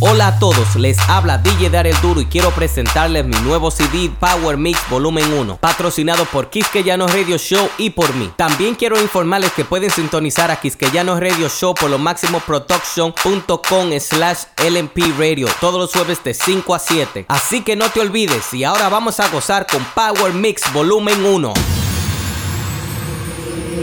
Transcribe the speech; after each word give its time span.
Hola 0.00 0.28
a 0.28 0.38
todos, 0.38 0.76
les 0.76 0.96
habla 1.08 1.38
DJ 1.38 1.70
Dar 1.70 1.88
el 1.88 2.00
Duro 2.00 2.20
y 2.20 2.26
quiero 2.26 2.52
presentarles 2.52 3.24
mi 3.24 3.36
nuevo 3.40 3.72
CD 3.72 4.08
Power 4.20 4.56
Mix 4.56 4.78
Volumen 4.88 5.32
1, 5.32 5.56
patrocinado 5.56 6.24
por 6.26 6.50
Quisqueyanos 6.50 7.12
Radio 7.12 7.36
Show 7.36 7.68
y 7.78 7.90
por 7.90 8.14
mí. 8.14 8.30
También 8.36 8.76
quiero 8.76 9.00
informarles 9.00 9.50
que 9.54 9.64
pueden 9.64 9.90
sintonizar 9.90 10.52
a 10.52 10.60
Quisqueyanos 10.60 11.18
Radio 11.18 11.48
Show 11.48 11.74
por 11.74 11.90
lo 11.90 11.98
máximo 11.98 12.38
production.com 12.38 13.90
slash 13.98 14.44
LMP 14.64 14.98
Radio 15.18 15.48
todos 15.60 15.80
los 15.80 15.92
jueves 15.92 16.22
de 16.22 16.32
5 16.32 16.76
a 16.76 16.78
7. 16.78 17.26
Así 17.26 17.62
que 17.62 17.74
no 17.74 17.90
te 17.90 17.98
olvides 17.98 18.54
y 18.54 18.62
ahora 18.62 18.88
vamos 18.88 19.18
a 19.18 19.28
gozar 19.30 19.66
con 19.66 19.84
Power 19.96 20.32
Mix 20.32 20.72
Volumen 20.72 21.24
1. 21.24 21.54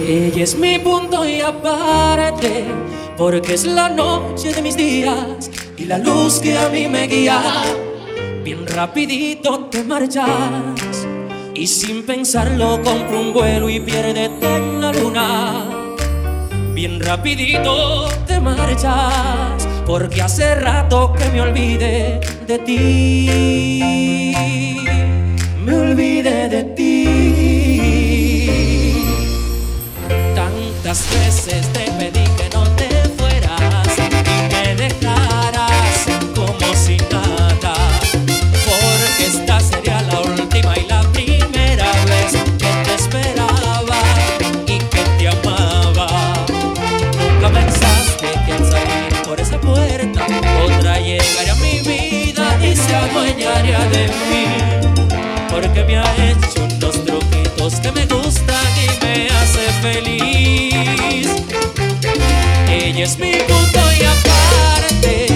Ella 0.08 0.44
es 0.44 0.56
mi 0.56 0.80
punto 0.80 1.28
y 1.28 1.42
aparte, 1.42 2.68
porque 3.18 3.56
es 3.56 3.66
la 3.66 3.90
noche 3.90 4.54
de 4.54 4.62
mis 4.62 4.78
días 4.78 5.50
la 5.88 5.98
luz 5.98 6.40
que 6.40 6.58
a 6.58 6.70
mí 6.70 6.88
me 6.88 7.08
guía. 7.08 7.42
Bien 8.44 8.66
rapidito 8.68 9.66
te 9.66 9.84
marchas 9.84 10.28
y 11.54 11.68
sin 11.68 12.04
pensarlo 12.06 12.82
compro 12.84 13.20
un 13.22 13.34
vuelo 13.34 13.70
y 13.70 13.80
piérdete 13.80 14.56
en 14.56 14.82
la 14.82 14.92
luna. 14.92 15.66
Bien 16.74 17.00
rapidito 17.00 18.08
te 18.26 18.40
marchas 18.40 19.68
porque 19.86 20.22
hace 20.22 20.56
rato 20.56 21.14
que 21.14 21.30
me 21.30 21.42
olvidé 21.42 22.20
de 22.48 22.60
ti. 22.60 23.30
Me 25.64 25.76
olvidé 25.76 26.50
de 26.50 26.64
ti. 26.64 26.96
Tantas 30.36 31.08
veces 31.12 31.68
te 31.74 31.95
Porque 55.50 55.84
me 55.84 55.98
ha 55.98 56.16
hecho 56.18 56.64
unos 56.64 57.06
truquitos 57.06 57.76
que 57.82 57.92
me 57.92 58.06
gustan 58.06 58.66
y 58.78 59.06
me 59.06 59.28
hace 59.28 59.72
feliz. 59.82 61.28
Ella 62.70 63.04
es 63.04 63.18
mi 63.18 63.34
punto 63.34 63.80
y 64.00 64.04
aparte, 64.06 65.28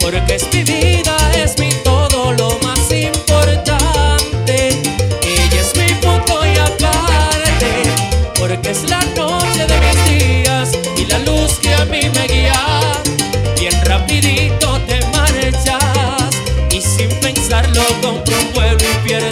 porque 0.00 0.34
es 0.34 0.52
mi 0.52 0.64
vida, 0.64 1.16
es 1.34 1.58
mi 1.58 1.70
todo 1.84 2.32
lo 2.32 2.58
más 2.62 2.90
importante. 2.90 4.68
Ella 5.22 5.60
es 5.60 5.76
mi 5.76 5.92
punto 5.94 6.44
y 6.44 6.58
aparte, 6.58 7.70
porque 8.38 8.70
es 8.70 8.88
la 8.90 9.00
noche 9.16 9.66
de 9.66 9.80
mis 9.80 10.44
días 10.44 10.72
y 10.96 11.06
la 11.06 11.18
luz 11.20 11.58
que 11.60 11.74
a 11.74 11.84
mí 11.86 12.00
me 12.14 12.26
guía. 12.26 12.75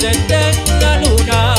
En 0.02 0.80
la 0.80 0.98
luna. 0.98 1.54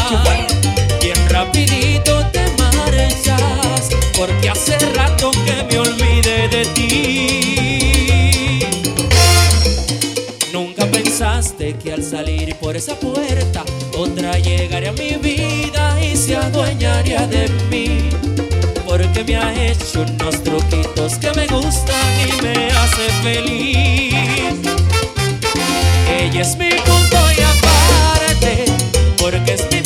Bien 1.02 1.17
rapidito 1.30 2.25
te 2.33 2.44
marchas 2.58 3.89
porque 4.17 4.50
hace 4.50 4.78
rato 4.94 5.31
que 5.45 5.64
me 5.69 5.80
olvidé 5.80 6.50
de 6.50 6.66
ti. 6.73 8.59
Nunca 10.52 10.86
pensaste 10.88 11.75
que 11.78 11.94
al 11.94 12.03
salir 12.03 12.56
por 12.56 12.75
esa 12.75 12.95
puerta 12.95 13.63
otra 13.97 14.38
llegaría 14.39 14.89
a 14.89 14.94
mi 14.94 15.16
vida 15.16 15.97
y 16.03 16.17
se 16.17 16.36
adueñaría 16.36 17.28
de 17.28 17.47
mí. 17.69 18.09
Porque 18.85 19.24
me 19.24 19.38
ha 19.38 19.53
hecho 19.53 20.01
unos 20.01 20.44
truquitos 20.44 21.18
que 21.19 21.31
me 21.31 21.47
gustan 21.47 22.19
y 22.28 22.41
me 22.41 22.68
hace 22.72 23.09
feliz. 23.24 24.13
Ella 26.09 26.41
es 26.41 26.57
mi 26.57 26.69
porque 29.25 29.53
es 29.53 29.84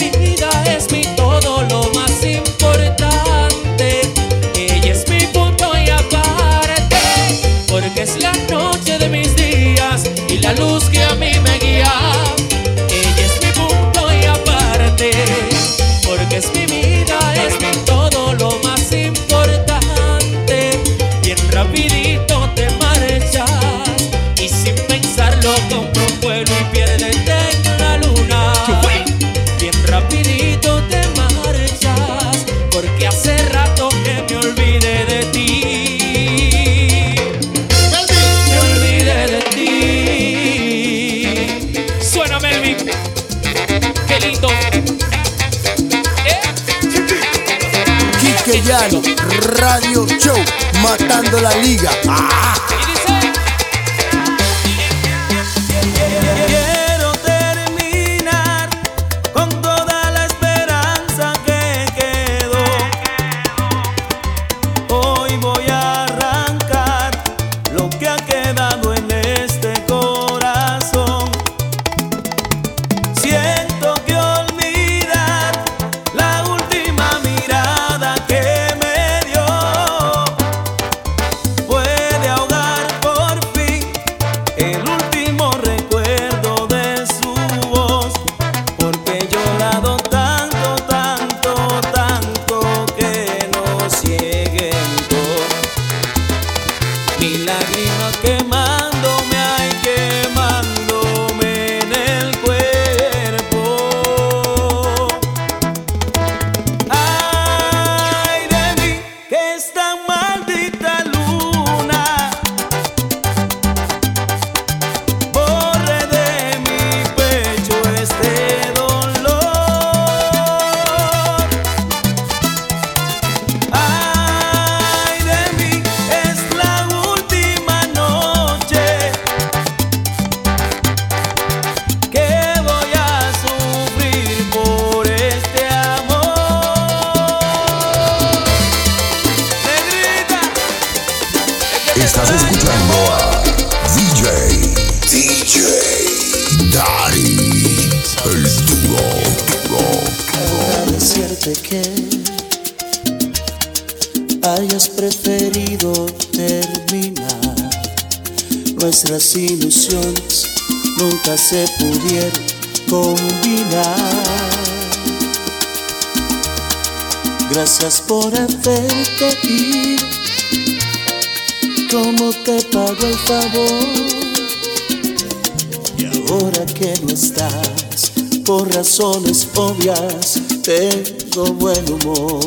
obvias 179.55 180.39
tengo 180.63 181.53
buen 181.53 181.85
humor. 181.91 182.39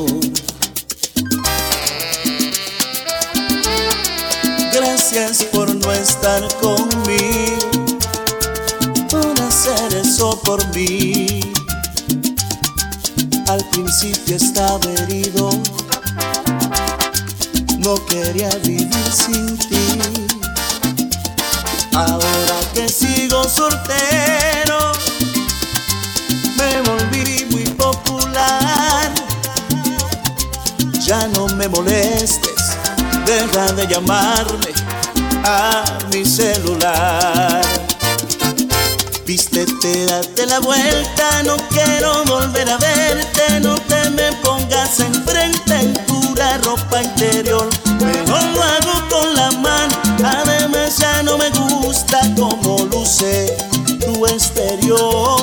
Gracias 4.72 5.44
por 5.44 5.74
no 5.74 5.92
estar 5.92 6.42
conmigo, 6.58 7.86
por 9.10 9.40
hacer 9.40 9.94
eso 9.94 10.38
por 10.42 10.66
mí. 10.74 11.40
Al 13.48 13.64
principio 13.70 14.36
estaba 14.36 14.84
herido, 14.98 15.50
no 17.78 18.06
quería 18.06 18.50
vivir 18.64 19.12
sin 19.12 19.58
ti. 19.58 19.98
Ahora 21.92 22.60
que 22.74 22.88
sigo 22.88 23.44
soltero 23.48 24.92
volví 26.80 27.46
muy 27.50 27.64
popular. 27.64 29.10
Ya 31.00 31.26
no 31.28 31.46
me 31.48 31.68
molestes, 31.68 32.76
deja 33.26 33.72
de 33.72 33.86
llamarme 33.86 34.72
a 35.44 35.84
mi 36.12 36.24
celular. 36.24 37.62
Vístete, 39.26 40.06
date 40.06 40.46
la 40.46 40.58
vuelta, 40.60 41.42
no 41.44 41.56
quiero 41.68 42.24
volver 42.24 42.68
a 42.68 42.76
verte, 42.76 43.60
no 43.60 43.80
te 43.80 44.10
me 44.10 44.32
pongas 44.42 45.00
enfrente 45.00 45.74
en 45.74 45.94
pura 46.06 46.58
ropa 46.58 47.02
interior. 47.02 47.68
Mejor 48.00 48.42
lo 48.54 48.62
hago 48.62 49.08
con 49.08 49.34
la 49.34 49.50
mano, 49.52 49.94
además 50.24 50.98
ya 50.98 51.22
no 51.22 51.38
me 51.38 51.50
gusta 51.50 52.20
cómo 52.36 52.86
luce 52.90 53.56
tu 54.04 54.26
exterior. 54.26 55.41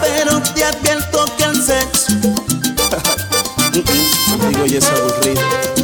pero 0.00 0.40
te 0.54 0.64
advierto 0.64 1.24
que 1.36 1.44
el 1.44 1.62
sexo. 1.62 2.12
Digo, 3.72 4.66
y 4.66 4.76
es 4.76 4.86
aburrido. 4.88 5.79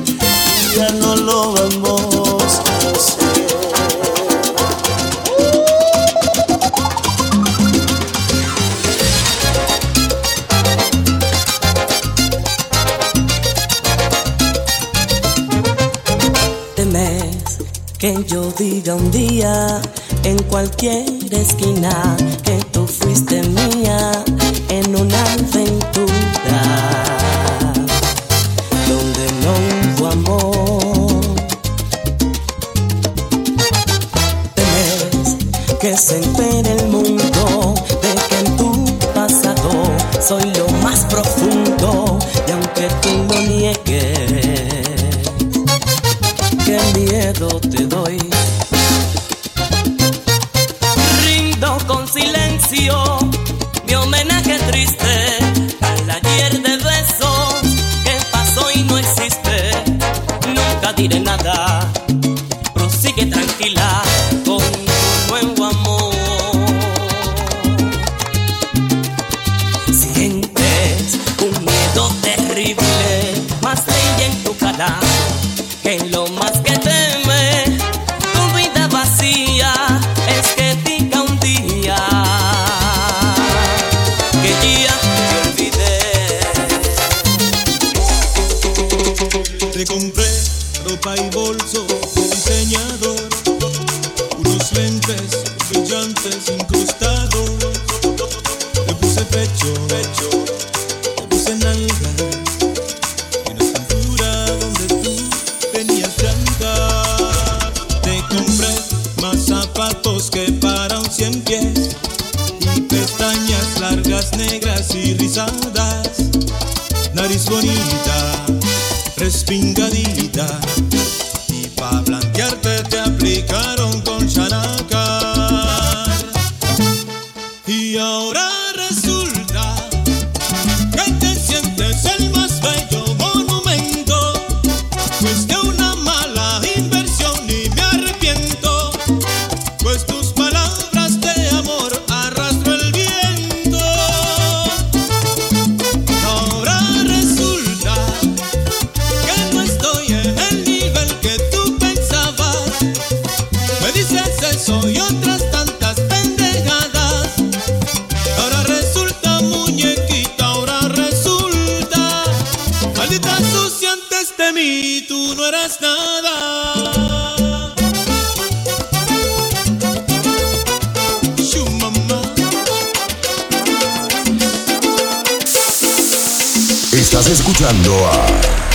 Caçador. 177.67 178.66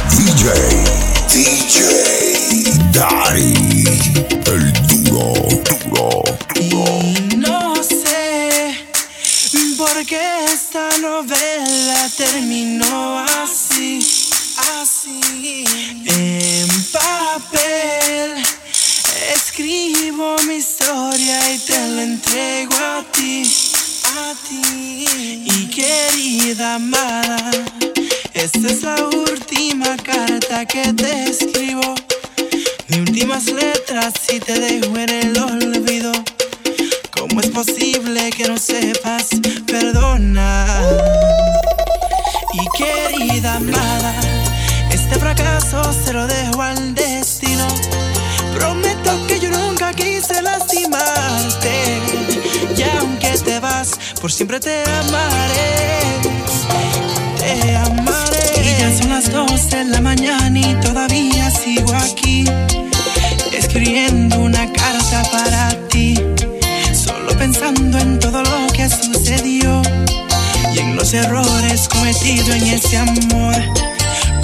Errores 71.14 71.90
cometidos 71.90 72.50
en 72.50 72.68
ese 72.68 72.98
amor. 72.98 73.56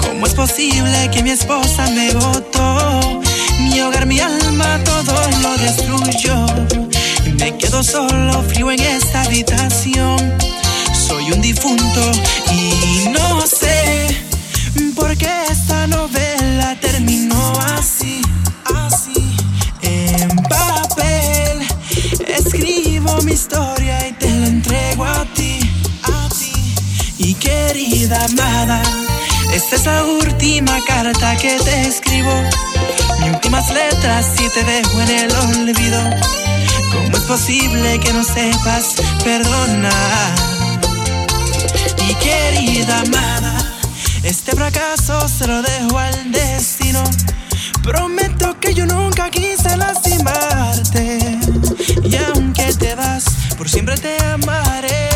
¿Cómo 0.00 0.26
es 0.26 0.34
posible 0.34 1.10
que 1.12 1.22
mi 1.22 1.30
esposa 1.30 1.86
me 1.90 2.12
votó? 2.12 3.20
Mi 3.60 3.80
hogar, 3.80 4.06
mi 4.06 4.20
alma, 4.20 4.78
todo 4.84 5.14
lo 5.42 5.56
destruyó. 5.56 6.46
Me 7.38 7.56
quedo 7.56 7.82
solo, 7.82 8.42
frío 8.42 8.70
en 8.70 8.80
esta 8.80 9.22
habitación. 9.22 10.34
Soy 10.92 11.32
un 11.32 11.40
difunto 11.40 12.12
y 12.52 13.08
no 13.08 13.46
sé 13.46 14.06
por 14.94 15.16
qué 15.16 15.30
esta 15.50 15.86
novela 15.86 16.27
querida 28.08 28.24
amada, 28.24 28.82
esta 29.52 29.76
es 29.76 29.84
la 29.84 30.02
última 30.04 30.78
carta 30.86 31.36
que 31.36 31.58
te 31.58 31.82
escribo. 31.82 32.32
Mis 33.20 33.30
últimas 33.30 33.70
letras 33.70 34.26
y 34.40 34.48
te 34.48 34.64
dejo 34.64 35.00
en 35.02 35.10
el 35.10 35.32
olvido. 35.32 36.00
¿Cómo 36.92 37.16
es 37.16 37.22
posible 37.24 38.00
que 38.00 38.12
no 38.14 38.24
sepas 38.24 38.94
perdonar? 39.22 40.34
Y 42.08 42.14
querida 42.14 43.00
amada, 43.00 43.54
este 44.22 44.52
fracaso 44.52 45.28
se 45.28 45.46
lo 45.46 45.60
dejo 45.60 45.98
al 45.98 46.32
destino. 46.32 47.02
Prometo 47.82 48.58
que 48.58 48.72
yo 48.72 48.86
nunca 48.86 49.28
quise 49.30 49.76
lastimarte. 49.76 51.18
Y 52.04 52.16
aunque 52.16 52.72
te 52.74 52.94
vas, 52.94 53.24
por 53.58 53.68
siempre 53.68 53.96
te 53.96 54.16
amaré. 54.24 55.07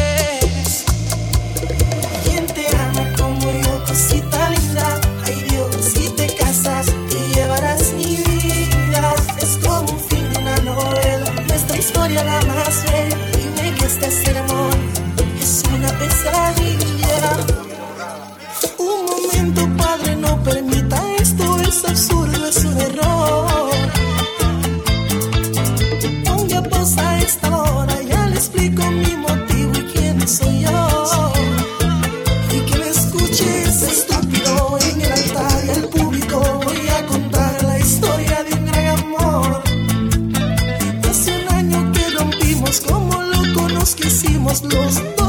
Como 42.80 43.22
locos 43.22 43.72
nos 43.72 43.94
quisimos, 43.94 44.62
los 44.62 45.16
dos 45.16 45.21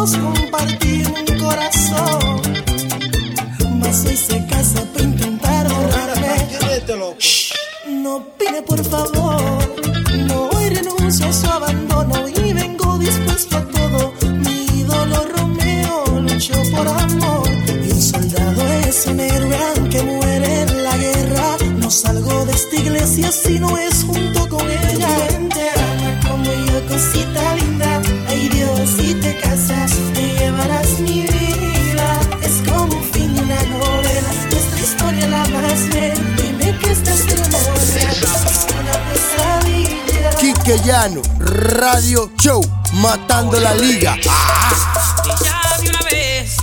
Radio 42.14 42.30
Show, 42.38 42.62
matando 43.02 43.60
la 43.60 43.74
liga. 43.74 44.16
Y 44.16 45.44
ya 45.44 45.78
de 45.80 45.90
una 45.90 46.00
vez, 46.02 46.58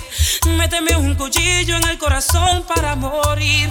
méteme 0.46 0.94
un 0.94 1.16
cuchillo 1.16 1.76
en 1.76 1.88
el 1.88 1.98
corazón 1.98 2.62
para 2.68 2.94
morir. 2.94 3.68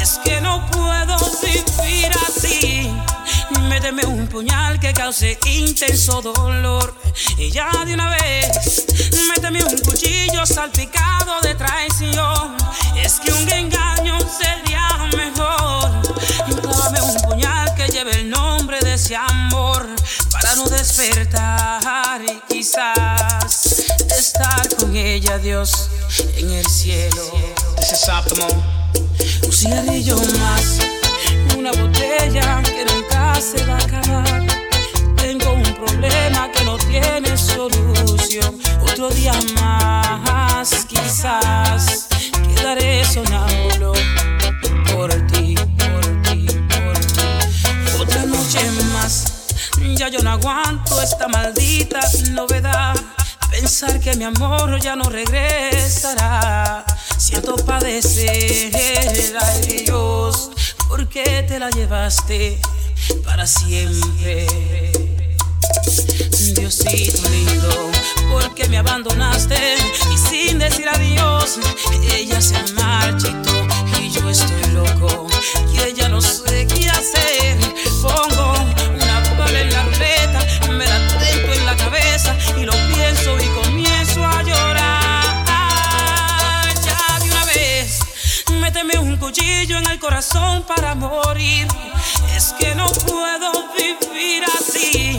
Es 0.00 0.18
que 0.24 0.40
no 0.40 0.66
puedo 0.70 1.18
vivir 1.42 2.10
así. 2.26 2.90
Méteme 3.68 4.06
un 4.06 4.26
puñal 4.26 4.80
que 4.80 4.94
cause 4.94 5.38
intenso 5.44 6.22
dolor. 6.22 6.94
Y 7.36 7.50
ya 7.50 7.70
de 7.84 7.92
una 7.92 8.08
vez, 8.08 8.86
méteme 9.28 9.62
un 9.64 9.78
cuchillo 9.80 10.46
salpicado 10.46 11.42
de 11.42 11.54
traición. 11.54 12.56
Es 12.96 13.20
que 13.20 13.30
un 13.30 13.50
engaño 13.50 14.18
sería 14.20 14.88
mejor. 15.14 15.90
Clávame 16.62 17.02
un 17.02 17.20
puñal 17.28 17.74
que 17.74 17.88
lleve 17.88 18.12
el 18.12 18.30
nombre 18.30 18.80
de 18.80 18.94
ese 18.94 19.14
amor 19.14 19.51
para 20.52 20.64
no 20.64 20.68
despertar 20.68 22.20
y 22.22 22.40
quizás 22.52 23.84
estar 24.18 24.76
con 24.76 24.94
ella, 24.94 25.38
Dios, 25.38 25.88
en 26.36 26.50
el 26.50 26.66
cielo. 26.66 27.22
This 27.76 27.92
is. 27.92 28.08
Un 29.44 29.52
cigarrillo 29.52 30.16
más, 30.16 30.78
una 31.56 31.72
botella 31.72 32.62
que 32.62 32.84
nunca 32.84 33.34
se 33.40 33.64
va 33.64 33.76
a 33.76 33.78
acabar. 33.78 34.46
Tengo 35.16 35.52
un 35.52 35.74
problema 35.74 36.50
que 36.52 36.64
no 36.64 36.76
tiene 36.76 37.36
solución. 37.36 38.58
Otro 38.82 39.08
día 39.10 39.32
más, 39.54 40.84
quizás 40.86 42.08
quedaré 42.54 43.04
sonámbulo 43.06 43.92
ya 49.96 50.08
yo 50.08 50.20
no 50.20 50.30
aguanto 50.30 51.00
esta 51.02 51.28
maldita 51.28 52.00
novedad. 52.30 52.94
Pensar 53.50 54.00
que 54.00 54.14
mi 54.16 54.24
amor 54.24 54.80
ya 54.80 54.96
no 54.96 55.04
regresará. 55.04 56.84
Siento 57.18 57.56
padecer, 57.56 58.72
ay 59.40 59.84
Dios, 59.84 60.50
¿por 60.88 61.08
qué 61.08 61.44
te 61.46 61.58
la 61.58 61.70
llevaste 61.70 62.60
para 63.24 63.46
siempre? 63.46 64.46
Diosito 66.54 67.28
lindo, 67.28 67.90
¿por 68.30 68.54
qué 68.54 68.68
me 68.68 68.78
abandonaste? 68.78 69.76
Y 70.12 70.16
sin 70.16 70.58
decir 70.58 70.88
adiós, 70.88 71.58
ella 72.12 72.40
se 72.40 72.60
marchitó 72.74 73.66
y 74.00 74.10
yo 74.10 74.28
estoy 74.28 74.72
loco. 74.72 75.28
Y 75.72 75.80
ella 75.80 76.08
no 76.08 76.20
sé 76.20 76.66
qué 76.66 76.88
hacer. 76.88 77.58
Pongo 78.02 78.31
cuchillo 89.32 89.78
en 89.78 89.86
el 89.86 89.98
corazón 89.98 90.62
para 90.64 90.94
morir. 90.94 91.66
Es 92.36 92.54
que 92.58 92.74
no 92.74 92.86
puedo 92.92 93.50
vivir 93.74 94.44
así. 94.44 95.18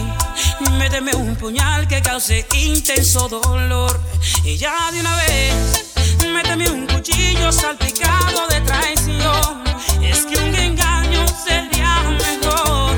méteme 0.78 1.16
un 1.16 1.36
puñal 1.36 1.88
que 1.88 2.00
cause 2.00 2.46
intenso 2.56 3.28
dolor. 3.28 4.00
Y 4.44 4.56
ya 4.58 4.92
de 4.92 5.00
una 5.00 5.16
vez, 5.16 5.96
méteme 6.32 6.70
un 6.70 6.86
cuchillo 6.86 7.52
salpicado 7.52 8.48
de 8.50 8.62
traición. 8.62 9.64
Es 10.04 10.26
que 10.28 10.38
un 10.38 10.54
engaño 10.54 11.26
sería 11.28 12.04
mejor. 12.24 12.96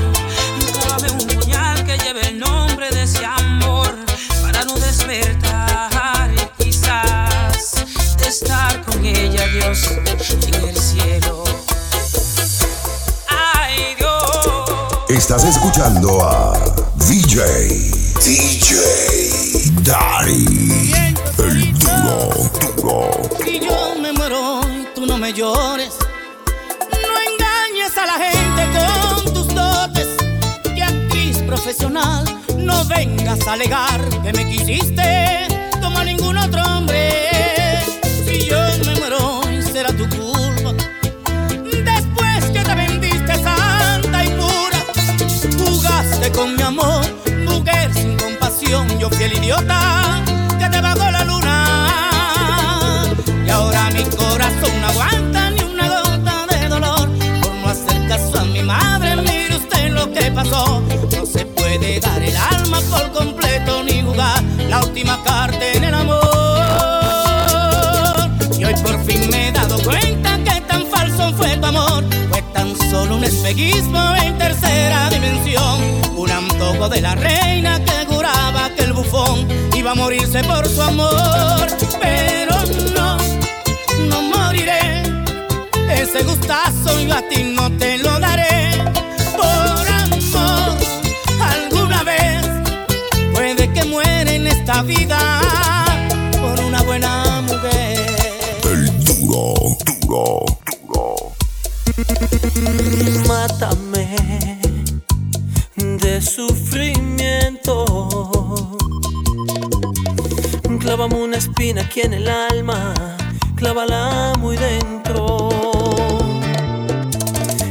Clávame 0.82 1.12
un 1.12 1.26
puñal 1.28 1.86
que 1.86 1.96
lleve 1.96 2.28
el 2.28 2.38
nombre 2.38 2.90
de 2.90 3.04
ese 3.04 3.24
amor 3.24 3.96
para 4.42 4.64
no 4.64 4.74
despertar 4.74 6.30
y 6.34 6.62
quizás 6.62 7.86
estar 8.26 8.82
con 8.82 9.02
ella, 9.04 9.46
Dios, 9.48 9.88
Estás 15.16 15.44
escuchando 15.44 16.22
a 16.22 16.52
DJ, 17.08 17.42
DJ 18.22 18.76
Daddy, 19.82 20.92
el 21.38 21.78
duro, 21.78 22.30
duro. 22.76 23.10
Y 23.46 23.58
yo 23.58 23.94
me 23.98 24.12
muero 24.12 24.60
y 24.68 24.86
tú 24.94 25.06
no 25.06 25.16
me 25.16 25.32
llores. 25.32 25.94
No 26.92 27.08
engañes 27.32 27.96
a 27.96 28.04
la 28.04 28.18
gente 28.28 28.78
con 28.78 29.32
tus 29.32 29.48
dotes. 29.54 30.08
Que 30.62 30.82
actriz 30.82 31.38
profesional 31.38 32.24
no 32.58 32.84
vengas 32.84 33.44
a 33.46 33.54
alegar 33.54 34.06
que 34.22 34.32
me 34.34 34.46
quisiste 34.46 35.48
como 35.80 35.98
a 35.98 36.04
ningún 36.04 36.36
otro 36.36 36.62
hombre. 36.62 37.15
Con 46.32 46.56
mi 46.56 46.62
amor, 46.62 47.02
mujer 47.46 47.92
sin 47.94 48.16
compasión, 48.16 48.98
yo 48.98 49.08
fiel 49.10 49.32
idiota 49.34 50.22
que 50.58 50.68
te 50.68 50.80
bajó 50.80 51.10
la 51.10 51.24
luna. 51.24 53.12
Y 53.46 53.50
ahora 53.50 53.90
mi 53.90 54.02
corazón 54.04 54.80
no 54.80 54.86
aguanta 54.88 55.50
ni 55.50 55.62
una 55.62 55.88
gota 55.88 56.46
de 56.50 56.68
dolor 56.68 57.08
por 57.42 57.54
no 57.54 57.68
hacer 57.68 58.08
caso 58.08 58.40
a 58.40 58.44
mi 58.44 58.62
madre. 58.62 59.16
Mire 59.16 59.56
usted 59.56 59.90
lo 59.90 60.10
que 60.12 60.30
pasó. 60.32 60.82
No 61.16 61.26
se 61.26 61.44
puede 61.46 62.00
dar 62.00 62.22
el 62.22 62.36
alma 62.36 62.80
por 62.90 63.12
completo 63.12 63.82
ni 63.84 64.02
jugar 64.02 64.42
la 64.68 64.82
última 64.82 65.22
carta 65.22 65.64
en 65.72 65.84
el 65.84 65.94
solo 72.96 73.16
un 73.16 73.24
espejismo 73.24 74.14
en 74.22 74.38
tercera 74.38 75.10
dimensión. 75.10 75.76
Un 76.16 76.30
antojo 76.30 76.88
de 76.88 77.00
la 77.02 77.14
reina 77.14 77.72
que 77.84 78.06
juraba 78.06 78.70
que 78.74 78.84
el 78.84 78.92
bufón 78.94 79.46
iba 79.74 79.90
a 79.90 79.94
morirse 79.94 80.42
por 80.44 80.66
su 80.66 80.80
amor. 80.80 81.66
Pero 82.00 82.54
no, 82.96 83.18
no 84.10 84.18
moriré. 84.34 85.02
Ese 86.02 86.22
gustazo 86.22 86.90
yo 87.00 87.14
a 87.14 87.22
no 87.58 87.66
te 87.76 87.98
lo 87.98 88.18
daré. 88.18 88.56
Por 89.40 89.84
amor, 90.02 90.76
alguna 91.54 92.02
vez 92.02 92.46
puede 93.34 93.72
que 93.74 93.84
muera 93.84 94.32
en 94.32 94.46
esta 94.46 94.82
vida 94.82 95.45
Mátame 103.28 104.16
de 105.76 106.22
sufrimiento. 106.22 107.84
Clávame 110.80 111.16
una 111.16 111.36
espina 111.36 111.82
aquí 111.82 112.00
en 112.00 112.14
el 112.14 112.26
alma, 112.28 112.94
clávala 113.56 114.32
muy 114.38 114.56
dentro. 114.56 115.50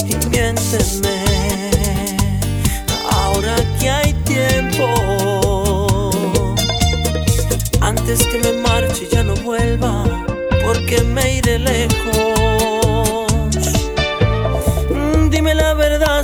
Y 0.08 0.16
miénteme, 0.28 1.18
ahora 3.12 3.56
que 3.80 3.90
hay 3.90 4.14
tiempo. 4.26 6.12
Antes 7.82 8.24
que 8.28 8.38
me 8.38 8.54
marche 8.62 9.08
y 9.10 9.16
ya 9.16 9.24
no 9.24 9.34
vuelva, 9.38 10.04
porque 10.64 11.02
me 11.02 11.38
iré 11.38 11.58
lejos. 11.58 12.25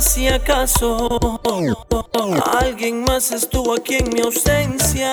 Si 0.02 0.26
acaso 0.26 1.40
alguien 2.60 3.04
más 3.04 3.30
estuvo 3.30 3.74
aquí 3.74 3.96
en 3.96 4.10
mi 4.12 4.20
ausencia. 4.20 5.12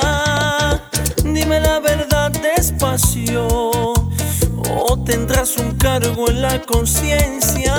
Dime 1.23 1.59
la 1.59 1.79
verdad 1.79 2.31
despacio 2.31 3.47
o 3.47 4.99
tendrás 5.05 5.57
un 5.57 5.77
cargo 5.77 6.29
en 6.29 6.41
la 6.41 6.61
conciencia. 6.63 7.75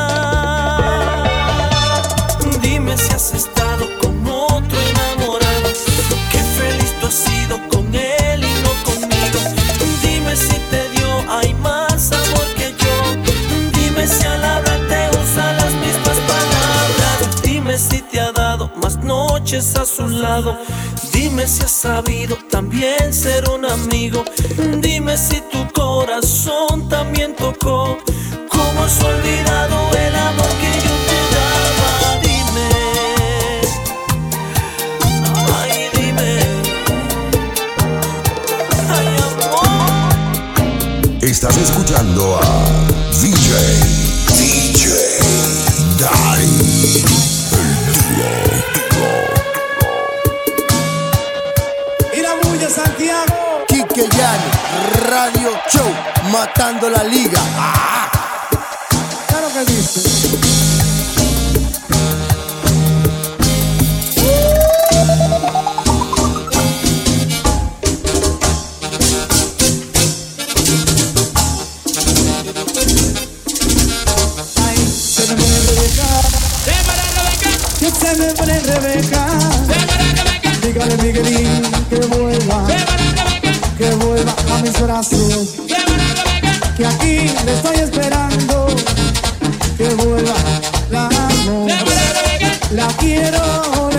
Dime 2.63 2.97
si 2.97 3.13
has 3.13 3.35
estado 3.35 3.60
a 19.59 19.85
su 19.85 20.07
lado. 20.07 20.57
Dime 21.13 21.45
si 21.49 21.65
has 21.65 21.73
sabido 21.73 22.37
también 22.49 23.13
ser 23.13 23.51
un 23.51 23.65
amigo. 23.65 24.23
Dime 24.79 25.17
si 25.17 25.41
tu 25.51 25.67
corazón 25.73 26.89
también 26.89 27.35
tocó. 27.35 27.99
¿Cómo 28.49 28.85
has 28.85 29.03
olvidado 29.03 29.91
el 29.99 30.15
amor 30.15 30.47
que 30.61 30.73
yo 30.85 30.95
te 31.09 31.19
daba? 31.35 32.21
Dime. 32.23 32.71
Ay, 35.61 35.89
dime. 35.95 36.31
Ay, 38.89 39.09
amor. 39.33 41.25
Estás 41.25 41.57
escuchando 41.57 42.39
a 42.41 42.80
Radio 54.09 55.51
Show, 55.69 55.95
matando 56.33 56.89
la 56.89 57.05
liga. 57.05 57.39
Ah. 57.59 58.11
Claro 59.29 59.49
que 59.53 59.65
dice. 59.71 60.01
Se 74.97 75.27
me 75.27 75.45
pone 75.45 75.61
Rebeca. 75.67 76.07
Que 77.79 77.91
se 77.91 78.17
me 78.17 78.33
pone 78.33 78.61
Rebeca. 78.61 79.27
Dígale 80.63 80.97
Miguelín 81.03 81.63
que 81.91 81.97
vuelva. 82.07 82.90
Mis 84.63 84.81
brazos. 84.81 85.55
Que 86.77 86.87
aquí 86.87 87.31
le 87.45 87.53
estoy 87.55 87.77
esperando. 87.77 88.67
Que 89.77 89.89
vuelva. 89.95 90.35
La 90.91 91.07
amo. 91.07 91.67
La 92.73 92.87
quiero, 92.99 93.90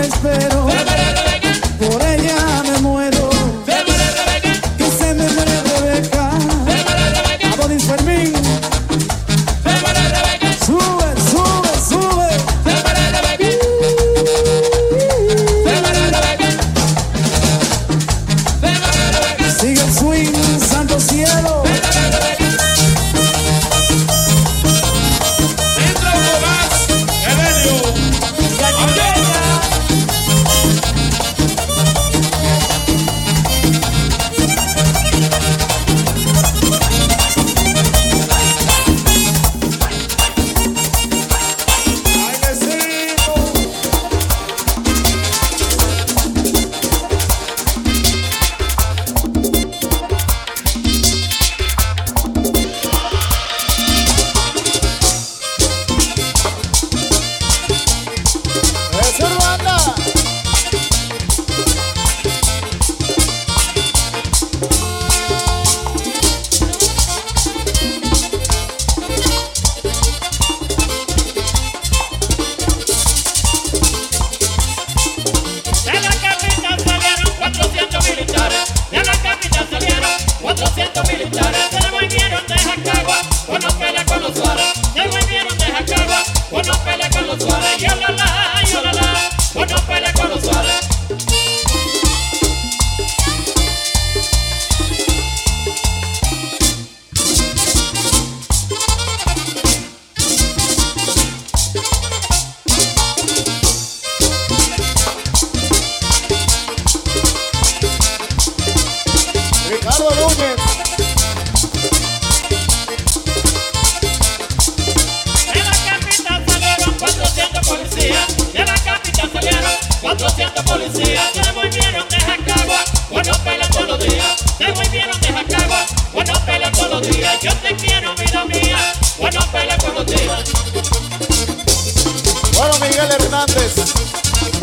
Miguel 133.02 133.16
Hernández. 133.20 134.61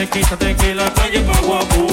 Aguantaste, 0.00 0.08
quítate 0.08 0.56
que 0.56 0.74
la 0.74 0.92
calle 0.94 1.22
va 1.22 1.40
guapo 1.40 1.89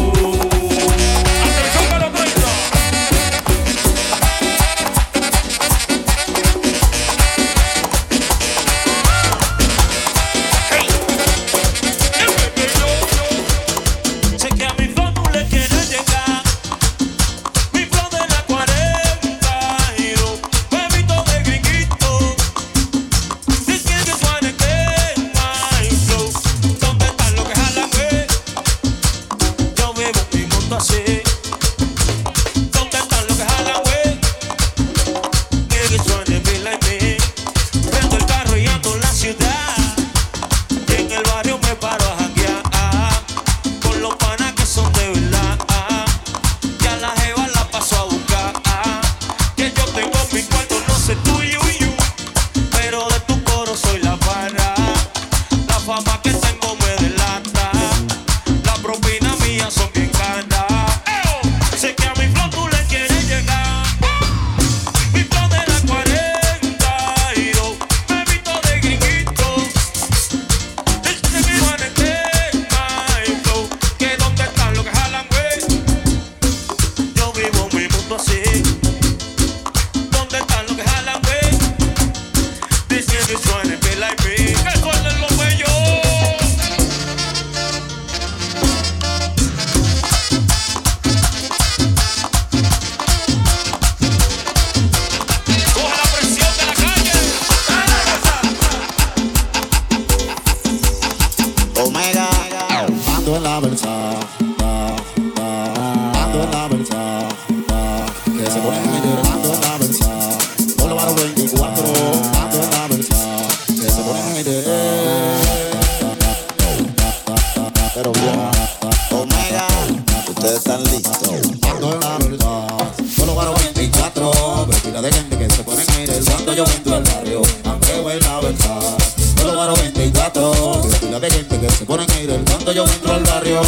Con 129.58 129.66
los 129.66 129.76
varos 129.76 129.94
24, 129.96 130.84
vestida 130.84 131.20
de 131.20 131.32
gente 131.32 131.60
que 131.60 131.70
se 131.72 131.84
ir 131.84 132.44
cuando 132.46 132.72
yo 132.74 132.86
entro 132.86 133.12
al 133.12 133.24
barrio, 133.24 133.62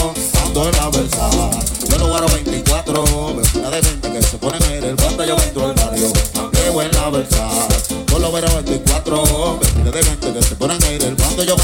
ando 0.46 0.70
en 0.70 0.78
la 0.78 0.90
versa. 0.92 1.30
Con 1.90 2.00
los 2.00 2.12
varos 2.12 2.32
24, 2.32 3.36
vestida 3.36 3.72
de 3.72 3.82
gente 3.82 4.12
que 4.12 4.22
se 4.22 4.38
ponen 4.38 4.62
a 4.62 4.76
ir 4.76 4.96
cuando 4.96 5.26
yo 5.26 5.36
entro 5.36 5.66
al 5.66 5.74
barrio, 5.74 6.14
ando 6.36 6.82
en 6.84 6.92
la 6.92 7.10
versa. 7.10 7.70
Varos 8.32 8.54
24, 8.64 9.60
vestida 9.60 9.92
de 9.92 10.04
gente 10.04 10.34
que 10.34 10.44
se 10.44 10.56
ponen 10.56 10.84
a 10.84 10.92
ir 10.92 11.16
cuando 11.18 11.44
yo 11.44 11.58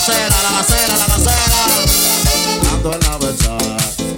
Usa 0.00 0.14
la 0.14 0.16
acera, 0.16 0.40
la 0.40 0.60
acera, 0.60 0.96
la 0.96 1.14
acera. 1.14 2.72
Ando 2.72 2.94
en 2.94 3.00
la 3.00 3.18
versa. 3.18 3.58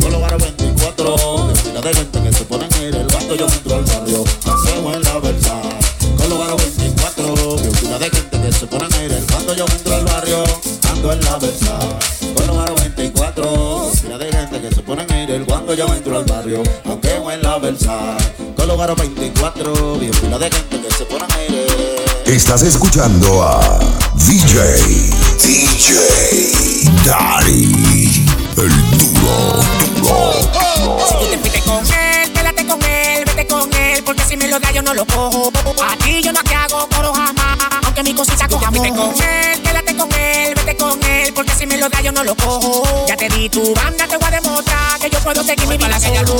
Con 0.00 0.12
los 0.12 0.20
bares 0.20 0.38
24. 0.40 1.54
Fila 1.56 1.80
de 1.80 1.94
gente 1.94 2.22
que 2.22 2.32
se 2.32 2.44
ponen 2.44 2.68
ir 2.80 2.94
el 2.94 3.06
cuando 3.08 3.34
yo 3.34 3.46
entro 3.46 3.74
al 3.74 3.84
barrio. 3.84 4.24
Hacemos 4.44 4.94
en 4.94 5.02
la 5.02 5.18
versa. 5.18 5.60
Con 6.16 6.28
los 6.28 6.38
bares 6.38 6.76
24. 6.76 7.58
Fila 7.80 7.98
de 7.98 8.10
gente 8.10 8.40
que 8.40 8.52
se 8.52 8.66
ponen 8.68 8.90
ir 9.04 9.12
el 9.12 9.26
cuando 9.26 9.54
yo 9.54 9.64
entro 9.64 9.94
al 9.96 10.04
barrio. 10.04 10.44
Ando 10.88 11.12
en 11.12 11.24
la 11.24 11.38
versa. 11.38 11.78
Con 12.36 12.46
los 12.46 12.56
bares 12.56 12.94
24. 12.94 13.90
Fila 14.00 14.18
de 14.18 14.32
gente 14.32 14.60
que 14.60 14.74
se 14.76 14.82
ponen 14.82 15.16
ir 15.16 15.30
el 15.32 15.44
cuando 15.44 15.74
yo 15.74 15.86
entro 15.92 16.16
al 16.16 16.24
barrio. 16.24 16.62
Aunque 16.84 17.16
en 17.16 17.42
la 17.42 17.58
versa. 17.58 18.16
Con 18.56 18.68
los 18.68 18.78
bares 18.78 18.96
24. 18.96 19.98
Fila 20.20 20.38
de 20.38 20.48
gente 20.48 20.80
que 20.80 20.94
se 20.94 21.04
ponen 21.06 21.32
a 21.32 21.42
ir. 21.42 22.02
Estás 22.26 22.62
escuchando 22.62 23.42
a 23.42 23.80
DJ, 24.14 25.10
DJ 25.42 26.84
Dari, 27.04 28.24
el 28.56 28.90
duro, 28.96 29.58
duro. 29.96 31.06
Si 31.08 31.14
tú 31.14 31.26
te 31.32 31.38
fuiste 31.38 31.60
con 31.62 31.84
él, 31.84 32.32
quédate 32.32 32.64
con 32.64 32.80
él, 32.84 33.24
vete 33.24 33.46
con 33.48 33.74
él, 33.74 34.04
porque 34.04 34.22
si 34.22 34.36
me 34.36 34.46
lo 34.46 34.60
da 34.60 34.70
yo 34.70 34.82
no 34.82 34.94
lo 34.94 35.04
cojo. 35.04 35.50
A 35.82 35.96
ti 35.96 36.22
yo 36.22 36.32
no 36.32 36.44
te 36.44 36.54
hago 36.54 36.88
coro 36.94 37.12
jamás, 37.12 37.58
aunque 37.84 38.04
mi 38.04 38.14
cosita 38.14 38.46
coja 38.46 38.70
Vete 38.70 38.90
con 38.90 39.10
él, 39.20 39.62
quédate 39.62 39.96
con 39.96 40.12
él, 40.12 40.54
vete 40.54 40.76
con 40.76 41.02
él, 41.02 41.32
porque 41.34 41.52
si 41.58 41.66
me 41.66 41.76
lo 41.76 41.88
da 41.88 42.00
yo 42.00 42.12
no 42.12 42.22
lo 42.22 42.36
cojo. 42.36 43.06
Ya 43.08 43.16
te 43.16 43.28
di 43.28 43.48
tu 43.48 43.74
banda, 43.74 44.06
te 44.06 44.16
voy 44.16 44.28
a 44.28 44.30
demostrar 44.30 45.00
que 45.00 45.10
yo 45.10 45.18
puedo 45.18 45.42
seguir 45.42 45.66
mi 45.66 45.76
vida 45.76 45.98
solo. 45.98 46.36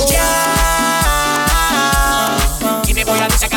Y 2.87 2.93
me 2.93 3.03
voy 3.03 3.19
a 3.19 3.27
desacatar. 3.27 3.52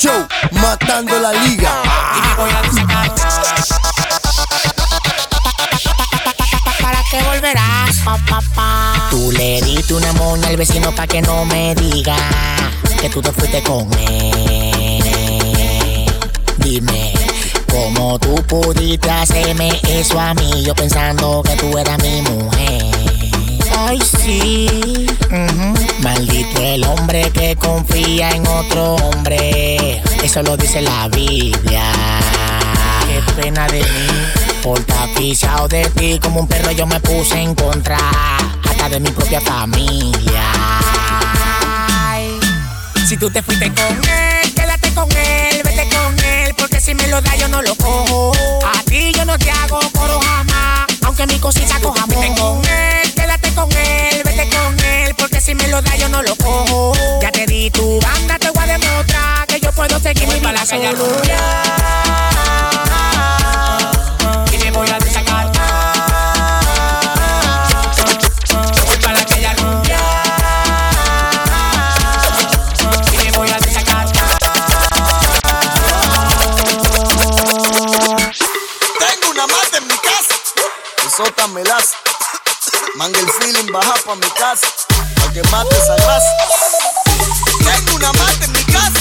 Show, 0.00 0.26
matando 0.52 1.20
la 1.20 1.30
liga. 1.30 1.82
Y 2.16 2.20
me 2.26 2.34
voy 2.36 2.50
a 2.50 2.62
desacatar. 2.62 3.12
¿Para 6.80 7.04
qué 7.10 7.22
volverás, 7.22 7.96
pa, 8.02 8.16
pa, 8.26 8.40
pa? 8.54 9.08
Tú 9.10 9.30
le 9.30 9.60
diste 9.60 9.92
una 9.92 10.10
moña 10.14 10.48
al 10.48 10.56
vecino 10.56 10.90
pa' 10.94 11.06
que 11.06 11.20
no 11.20 11.44
me 11.44 11.74
diga 11.74 12.16
que 12.98 13.10
tú 13.10 13.20
te 13.20 13.30
fuiste 13.30 13.62
con 13.62 13.92
él. 13.98 15.02
Dime, 16.56 17.12
¿cómo 17.70 18.18
tú 18.18 18.36
pudiste 18.46 19.10
hacerme 19.10 19.78
eso 19.86 20.18
a 20.18 20.32
mí? 20.32 20.62
Yo 20.64 20.74
pensando 20.74 21.42
que 21.42 21.56
tú 21.56 21.76
eras 21.76 21.98
mi 22.02 22.22
mujer. 22.22 23.19
Ay, 23.76 23.98
sí. 24.00 25.06
Maldito 26.00 26.60
el 26.62 26.84
hombre 26.84 27.30
que 27.32 27.56
confía 27.56 28.30
en 28.30 28.46
otro 28.46 28.96
hombre. 28.96 30.02
Eso 30.22 30.42
lo 30.42 30.56
dice 30.56 30.80
la 30.82 31.08
Biblia. 31.08 31.82
Qué 33.06 33.42
pena 33.42 33.66
de 33.66 33.80
mí. 33.80 34.08
Por 34.62 34.78
estar 34.78 35.08
pisado 35.14 35.68
de 35.68 35.88
ti 35.90 36.18
como 36.22 36.40
un 36.40 36.46
perro 36.46 36.70
yo 36.72 36.86
me 36.86 37.00
puse 37.00 37.40
en 37.40 37.54
contra. 37.54 37.98
Hasta 38.68 38.88
de 38.88 39.00
mi 39.00 39.10
propia 39.10 39.40
familia. 39.40 40.42
Ay. 41.88 42.38
Si 43.08 43.16
tú 43.16 43.30
te 43.30 43.42
fuiste 43.42 43.72
con 43.72 44.08
él, 44.08 44.54
quédate 44.54 44.94
con 44.94 45.10
él, 45.10 45.60
vete 45.64 45.88
con 45.88 46.24
él, 46.24 46.54
porque 46.56 46.80
si 46.80 46.94
me 46.94 47.08
lo 47.08 47.20
da 47.20 47.34
yo 47.34 47.48
no 47.48 47.60
lo 47.60 47.74
cojo. 47.74 48.32
A 48.64 48.82
ti 48.84 49.12
yo 49.12 49.24
no 49.24 49.36
te 49.36 49.50
hago 49.50 49.80
coro 49.92 50.20
jamás, 50.20 50.86
aunque 51.02 51.26
mi 51.26 51.38
cosita 51.38 51.80
coja 51.80 52.06
Vete 52.06 52.32
con 52.38 52.64
él, 52.64 53.12
quédate 53.50 53.54
con 53.54 53.72
él, 53.72 54.22
vete 54.24 54.48
con 54.50 54.80
él, 54.84 55.14
porque 55.16 55.40
si 55.40 55.54
me 55.54 55.66
lo 55.68 55.82
da 55.82 55.96
yo 55.96 56.08
no 56.08 56.22
lo 56.22 56.34
cojo. 56.36 56.92
Ya 57.20 57.30
te 57.30 57.46
di 57.46 57.70
tu 57.70 58.00
banda, 58.00 58.38
te 58.38 58.50
voy 58.50 58.62
a 58.62 58.66
demostrar 58.66 59.46
que 59.46 59.60
yo 59.60 59.72
puedo 59.72 59.98
seguir 59.98 60.28
mi 60.28 60.34
vida 60.34 60.66
solo. 60.66 61.06
Y 64.52 64.58
me 64.58 64.70
voy 64.70 64.88
a 64.88 64.98
desacatar. 64.98 65.59
Pa' 84.10 84.16
mi 84.16 84.30
casa. 84.34 84.66
Pa' 85.16 85.32
que 85.32 85.42
mate 85.50 85.76
esa 85.76 85.94
grasa. 85.94 86.32
Tengo 87.58 87.96
una 87.96 88.12
mata 88.14 88.44
en 88.44 88.52
mi 88.52 88.64
casa. 88.64 88.98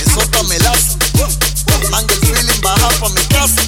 Esota 0.00 0.42
melaza. 0.44 0.96
Manga 1.90 2.14
el 2.14 2.20
feeling, 2.20 2.60
baja 2.62 2.88
pa' 3.00 3.08
mi 3.10 3.24
casa. 3.26 3.60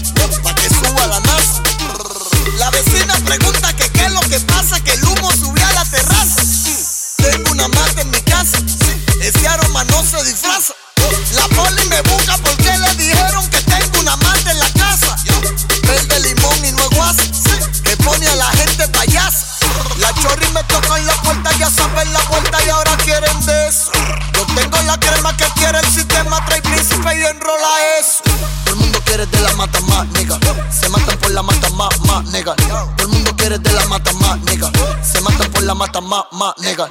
Más, 36.13 36.25
más, 36.33 36.55
nigga. 36.59 36.87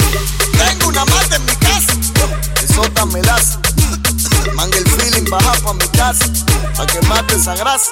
Tengo 0.58 0.88
una 0.88 1.06
mata 1.06 1.36
en 1.36 1.46
mi 1.46 1.56
casa. 1.58 1.94
Eso 2.64 3.06
me 3.06 3.22
das. 3.22 3.60
Manga 4.56 4.78
el 4.78 4.88
feeling, 4.90 5.30
baja 5.30 5.54
pa' 5.64 5.74
mi 5.74 5.88
casa. 5.90 6.26
Pa' 6.76 6.88
que 6.88 7.00
mate 7.02 7.36
esa 7.36 7.56
grasa. 7.56 7.92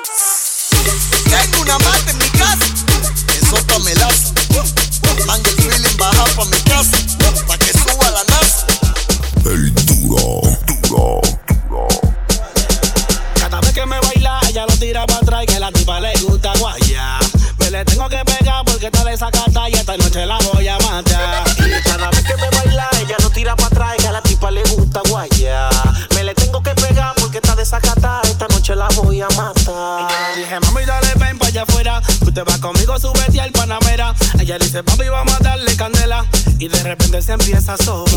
sazón. 37.78 38.09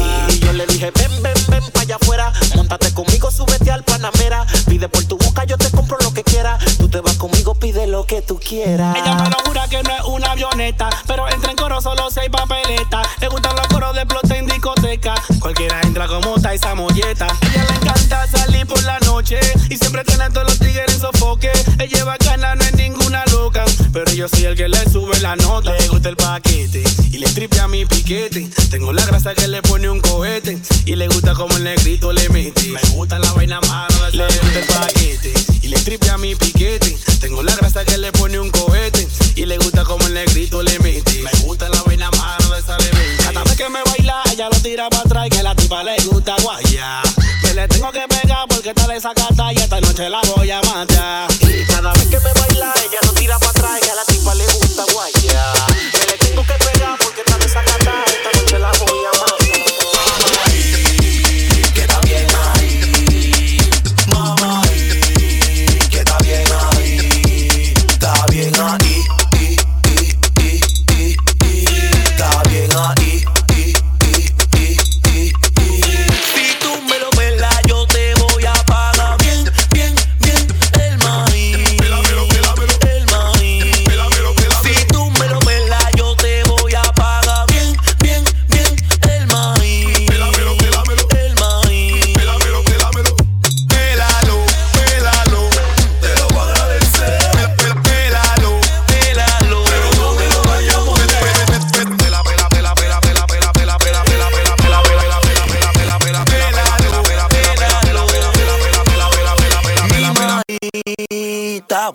tipa 45.72 45.82
le 45.84 45.96
gusta 46.04 46.36
guaya. 46.42 47.02
Me 47.42 47.54
le 47.54 47.68
tengo 47.68 47.90
que 47.90 48.06
pegar 48.08 48.46
porque 48.48 48.74
tal 48.74 48.90
está 48.90 49.10
desacata 49.10 49.52
y 49.52 49.56
esta 49.56 49.80
noche 49.80 50.08
la 50.08 50.20
voy 50.36 50.50
a 50.50 50.60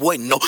bueno 0.08 0.39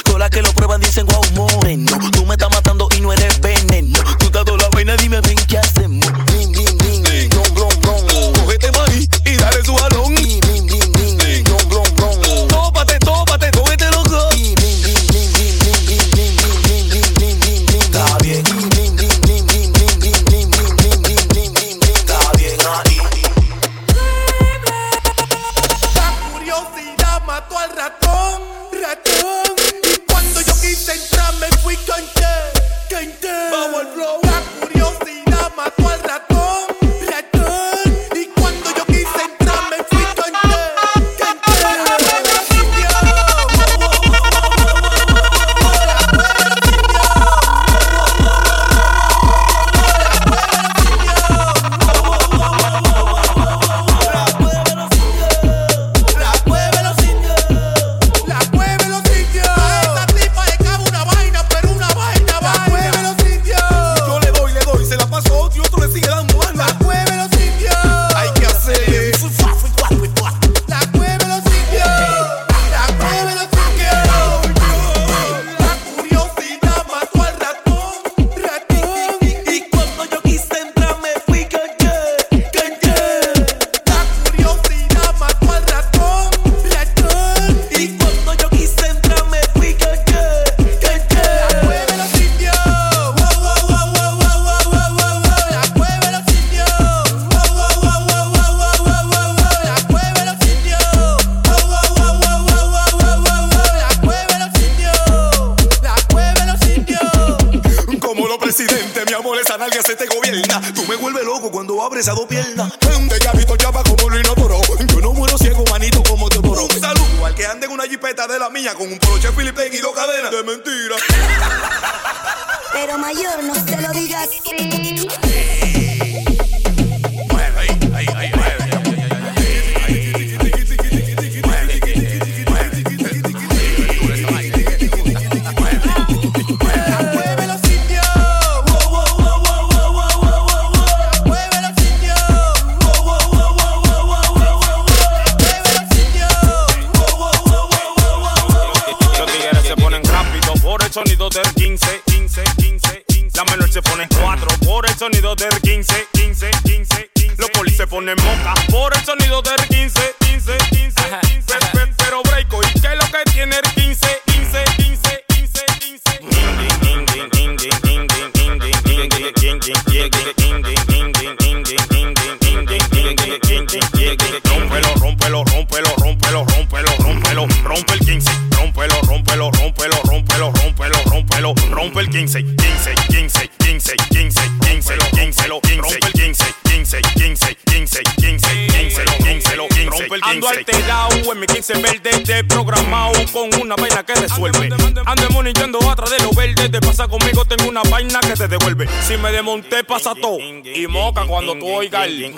que 194.04 194.14
resuelve. 194.16 194.70
Andemos 195.06 195.44
ninjando 195.44 195.80
atrás 195.90 196.10
de 196.12 196.24
lo 196.24 196.32
verde. 196.32 196.70
Te 196.70 196.80
pasa 196.82 197.08
conmigo, 197.08 197.46
tengo 197.46 197.70
una 197.70 197.82
vaina 197.84 198.20
que 198.22 198.34
te 198.34 198.48
devuelve. 198.48 198.88
Si 199.08 199.18
me 199.18 199.32
desmonté, 199.32 199.84
pasa 199.84 200.14
todo. 200.16 200.40
Y 200.40 200.88
moca 200.88 201.26
cuando 201.26 201.56
tú 201.56 201.68
oigas 201.68 202.08
el. 202.08 202.36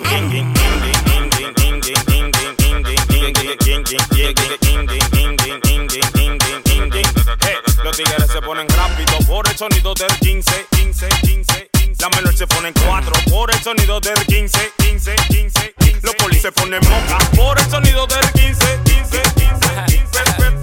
Los 7.82 7.96
tigres 7.96 8.30
se 8.32 8.40
ponen 8.40 8.68
rápido 8.68 9.18
por 9.26 9.48
el 9.48 9.56
sonido 9.56 9.94
del 9.94 10.18
15, 10.20 10.66
15, 10.70 11.08
15, 11.22 11.70
15. 11.72 11.96
La 12.00 12.08
menor 12.10 12.36
se 12.36 12.46
ponen 12.46 12.72
4 12.84 13.12
por 13.30 13.52
el 13.52 13.62
sonido 13.62 14.00
del 14.00 14.14
15, 14.26 14.72
15, 14.78 15.14
15. 15.28 15.74
15 15.78 16.00
los 16.02 16.14
polis 16.16 16.42
se 16.42 16.50
ponen 16.52 16.80
moca 16.88 17.18
por 17.36 17.58
el 17.58 17.70
sonido 17.70 18.06
del 18.06 18.32
15, 18.32 18.80
15. 18.84 19.22
15, 19.34 19.68
15 19.86 20.61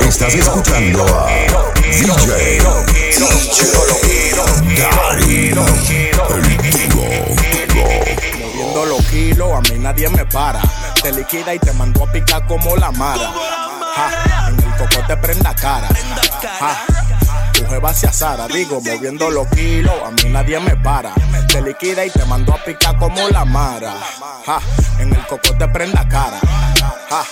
Estás 0.00 0.34
escuchando 0.34 1.04
a 1.04 1.28
DJ 2.00 2.58
Dari, 4.76 5.48
el 5.48 6.58
Tigo. 6.72 7.04
Moviendo 8.38 8.86
los 8.86 9.04
kilos, 9.06 9.52
a 9.52 9.60
mí 9.60 9.78
nadie 9.78 10.08
me 10.08 10.24
para. 10.26 10.60
Te 11.02 11.12
liquida 11.12 11.54
y 11.54 11.58
te 11.58 11.72
mandó 11.72 12.04
a 12.04 12.12
picar 12.12 12.46
como 12.46 12.76
la 12.76 12.90
mara. 12.92 13.32
Ja, 13.94 14.48
en 14.48 14.54
el 14.54 14.76
coco 14.76 15.06
te 15.06 15.16
prenda 15.16 15.54
cara. 15.54 15.88
Ja, 16.58 16.84
tu 17.52 17.66
jeva 17.66 17.92
se 17.94 18.06
asara, 18.06 18.46
digo, 18.48 18.80
moviendo 18.80 19.30
los 19.30 19.48
kilos, 19.48 19.94
a 20.04 20.10
mí 20.10 20.30
nadie 20.30 20.60
me 20.60 20.76
para. 20.76 21.12
Te 21.48 21.60
liquida 21.62 22.04
y 22.04 22.10
te 22.10 22.24
mandó 22.24 22.54
a 22.54 22.64
picar 22.64 22.96
como 22.98 23.28
la 23.28 23.44
mara. 23.44 23.94
Ja, 24.46 24.60
en 24.98 25.12
el 25.14 25.26
coco 25.26 25.56
te 25.58 25.68
prenda 25.68 26.06
cara. 26.08 26.38
Ja, 27.10 27.24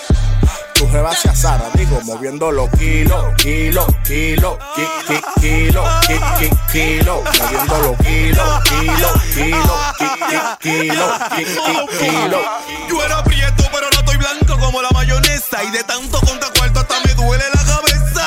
tu 0.78 0.86
jeva 0.90 1.14
se 1.14 1.30
asara, 1.30 1.70
digo, 1.74 1.98
moviendo 2.04 2.52
los 2.52 2.68
kilos, 2.70 3.34
kilos, 3.36 3.86
kilos, 4.04 4.58
ki, 4.74 4.82
ki, 5.06 5.40
kilos, 5.40 6.06
ki, 6.06 6.14
ki, 6.38 6.50
kilos, 6.72 7.20
moviendo 7.24 7.78
los 7.78 7.96
kilos, 7.98 8.62
kilos, 8.64 9.12
kilos, 9.34 9.80
ki, 9.98 10.08
ki, 10.28 10.38
kilos, 10.60 11.12
ki, 11.34 11.44
ki, 11.44 11.98
kilos. 11.98 12.42
Yo 12.88 13.02
era 13.02 13.24
prieto, 13.24 13.64
pero 13.72 13.90
no 13.90 13.98
estoy 13.98 14.16
blanco 14.18 14.58
como 14.58 14.82
la 14.82 14.90
mayonesa. 14.90 15.64
Y 15.64 15.70
de 15.70 15.82
tanto 15.84 16.20
contra 16.20 16.50
cuarto 16.50 16.80
hasta 16.80 17.00
me 17.06 17.14
duele 17.14 17.44
la 17.54 17.64
cabeza. 17.64 18.26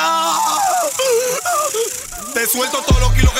Te 2.34 2.46
suelto 2.46 2.82
todos 2.82 3.00
los 3.00 3.12
kilos 3.12 3.32
que 3.32 3.39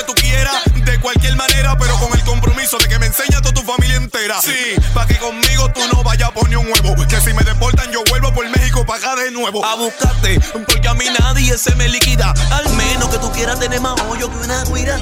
cualquier 1.01 1.35
manera, 1.35 1.77
pero 1.77 1.95
con 1.97 2.13
el 2.13 2.23
compromiso 2.23 2.77
de 2.77 2.87
que 2.87 2.99
me 2.99 3.07
enseña 3.07 3.39
a 3.39 3.41
toda 3.41 3.53
tu 3.53 3.61
familia 3.63 3.97
entera. 3.97 4.39
Sí, 4.41 4.75
pa' 4.93 5.05
que 5.05 5.17
conmigo 5.17 5.71
tú 5.73 5.81
no 5.93 6.03
vayas 6.03 6.29
a 6.29 6.33
poner 6.33 6.57
un 6.57 6.67
huevo. 6.71 6.95
Que 7.07 7.19
si 7.19 7.33
me 7.33 7.43
deportan, 7.43 7.91
yo 7.91 8.03
vuelvo 8.09 8.33
por 8.33 8.47
México 8.49 8.85
pa' 8.85 8.95
acá 8.95 9.15
de 9.15 9.31
nuevo. 9.31 9.65
A 9.65 9.75
buscarte, 9.75 10.39
porque 10.65 10.87
a 10.87 10.93
mí 10.93 11.05
nadie 11.19 11.57
se 11.57 11.75
me 11.75 11.89
liquida. 11.89 12.33
Al 12.51 12.69
menos 12.75 13.09
que 13.09 13.17
tú 13.17 13.31
quieras 13.31 13.59
tener 13.59 13.81
más 13.81 13.99
hoyo 14.01 14.29
que 14.29 14.37
una 14.37 14.63
cuira. 14.65 14.97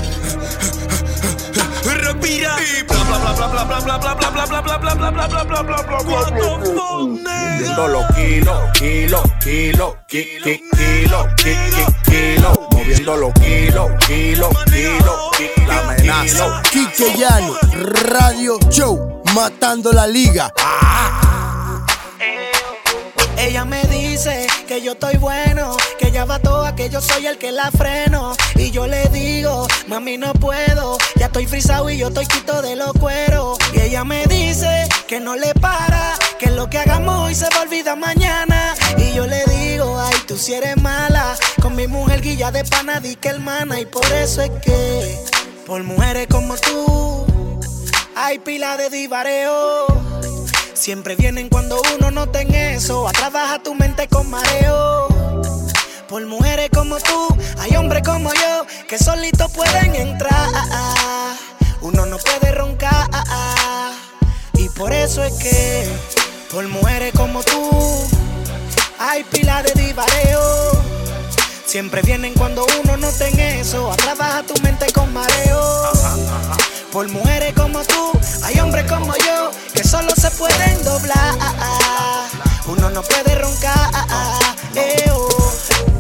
Respira 1.83 2.55
y 2.59 2.83
bla 2.83 3.03
bla 3.03 3.17
bla 3.17 3.47
bla 3.47 3.63
bla 3.63 3.97
bla 3.97 3.97
bla 3.97 4.15
bla 4.15 4.45
bla 4.45 4.61
bla 4.61 4.77
bla 4.77 4.95
bla 4.95 4.95
bla 4.95 5.11
bla 5.11 5.25
bla 5.25 5.37
bla 5.37 5.53
bla 5.53 5.61
bla 5.63 6.49
los 7.87 8.05
kilos, 8.15 8.59
kilos, 8.73 9.21
kilos, 9.43 9.95
ki, 10.07 10.25
ki, 10.43 10.61
kilos, 10.77 11.27
ki, 11.37 11.53
ki, 11.75 12.11
kilos. 12.11 12.59
Moviendo 12.71 13.17
los 13.17 13.33
kilos, 13.33 13.91
kilos, 14.05 14.49
kilos, 14.65 15.37
ki, 15.37 15.48
la 15.69 15.79
amenaza. 15.79 16.61
Quique 16.71 17.15
Llano, 17.17 17.55
Radio 18.11 18.59
Show, 18.69 19.21
matando 19.33 19.91
la 19.91 20.07
liga. 20.07 20.51
Ella 23.37 23.63
me 23.63 23.81
dice 23.83 24.47
que 24.67 24.81
yo 24.81 24.91
estoy 24.91 25.15
bueno, 25.15 25.77
que 25.97 26.09
ella 26.09 26.25
va 26.25 26.39
toda, 26.39 26.75
que 26.75 26.89
yo 26.89 26.99
soy 26.99 27.25
el 27.25 27.37
que 27.37 27.53
la 27.53 27.71
freno. 27.71 28.35
Y 28.55 28.69
yo 28.71 28.85
le 28.85 29.07
digo, 29.09 29.65
mami, 29.87 30.17
no 30.17 30.33
puedo, 30.33 30.97
ya 31.15 31.27
estoy 31.27 31.47
frisado 31.47 31.89
y 31.89 31.97
yo 31.97 32.09
estoy 32.09 32.25
quito 32.27 32.61
de 32.61 32.75
los 32.75 32.91
cueros. 32.93 33.57
Y 33.73 33.79
ella 33.79 34.03
me 34.03 34.25
dice 34.27 34.89
que 35.07 35.21
no 35.21 35.37
le 35.37 35.53
para, 35.53 36.15
que 36.37 36.51
lo 36.51 36.69
que 36.69 36.79
hagamos 36.79 37.27
hoy 37.27 37.33
se 37.33 37.49
va 37.51 37.59
a 37.59 37.61
olvidar 37.61 37.97
mañana. 37.97 38.75
Y 38.97 39.13
yo 39.13 39.25
le 39.25 39.45
digo, 39.45 39.97
ay, 39.99 40.15
tú 40.27 40.37
si 40.37 40.53
eres 40.53 40.75
mala, 40.81 41.37
con 41.61 41.77
mi 41.77 41.87
mujer 41.87 42.21
guilla 42.21 42.51
de 42.51 42.65
pana, 42.65 42.99
di 42.99 43.15
que 43.15 43.29
hermana. 43.29 43.79
Y 43.79 43.85
por 43.85 44.05
eso 44.11 44.41
es 44.41 44.51
que, 44.61 45.17
por 45.69 45.83
mujeres 45.83 46.25
como 46.25 46.57
tú, 46.57 47.27
hay 48.15 48.39
pila 48.39 48.75
de 48.75 48.89
divareo. 48.89 49.85
Siempre 50.73 51.15
vienen 51.15 51.47
cuando 51.47 51.79
uno 51.95 52.09
no 52.09 52.27
ten 52.27 52.51
eso. 52.55 53.07
A 53.07 53.11
trabajar 53.11 53.61
tu 53.61 53.75
mente 53.75 54.07
con 54.07 54.27
mareo. 54.31 55.07
Por 56.07 56.25
mujeres 56.25 56.71
como 56.73 56.97
tú, 56.97 57.37
hay 57.59 57.75
hombres 57.75 58.01
como 58.03 58.33
yo 58.33 58.65
que 58.87 58.97
solitos 58.97 59.51
pueden 59.51 59.93
entrar. 59.93 60.49
Uno 61.81 62.07
no 62.07 62.17
puede 62.17 62.51
roncar. 62.51 63.07
Y 64.55 64.69
por 64.69 64.91
eso 64.91 65.23
es 65.23 65.33
que, 65.33 65.87
por 66.51 66.67
mujeres 66.67 67.13
como 67.15 67.43
tú, 67.43 68.07
hay 68.97 69.23
pila 69.25 69.61
de 69.61 69.79
divareo. 69.79 70.88
Siempre 71.69 72.01
vienen 72.01 72.33
cuando 72.33 72.65
uno 72.83 72.97
no 72.97 73.11
ten 73.11 73.39
eso. 73.39 73.91
A 73.91 73.95
trabajar 73.95 74.43
tu 74.43 74.59
mente 74.63 74.91
con 74.91 75.13
mareo. 75.13 75.83
Por 76.91 77.07
mujeres 77.09 77.53
como 77.53 77.83
tú, 77.83 78.11
hay 78.43 78.59
hombres 78.59 78.91
como 78.91 79.15
yo 79.17 79.51
que 79.71 79.83
solo 79.83 80.09
se 80.15 80.31
pueden 80.31 80.83
doblar. 80.83 81.35
Uno 82.65 82.89
no 82.89 83.03
puede 83.03 83.35
roncar. 83.35 83.91
Eh, 84.73 85.11
oh. 85.13 85.29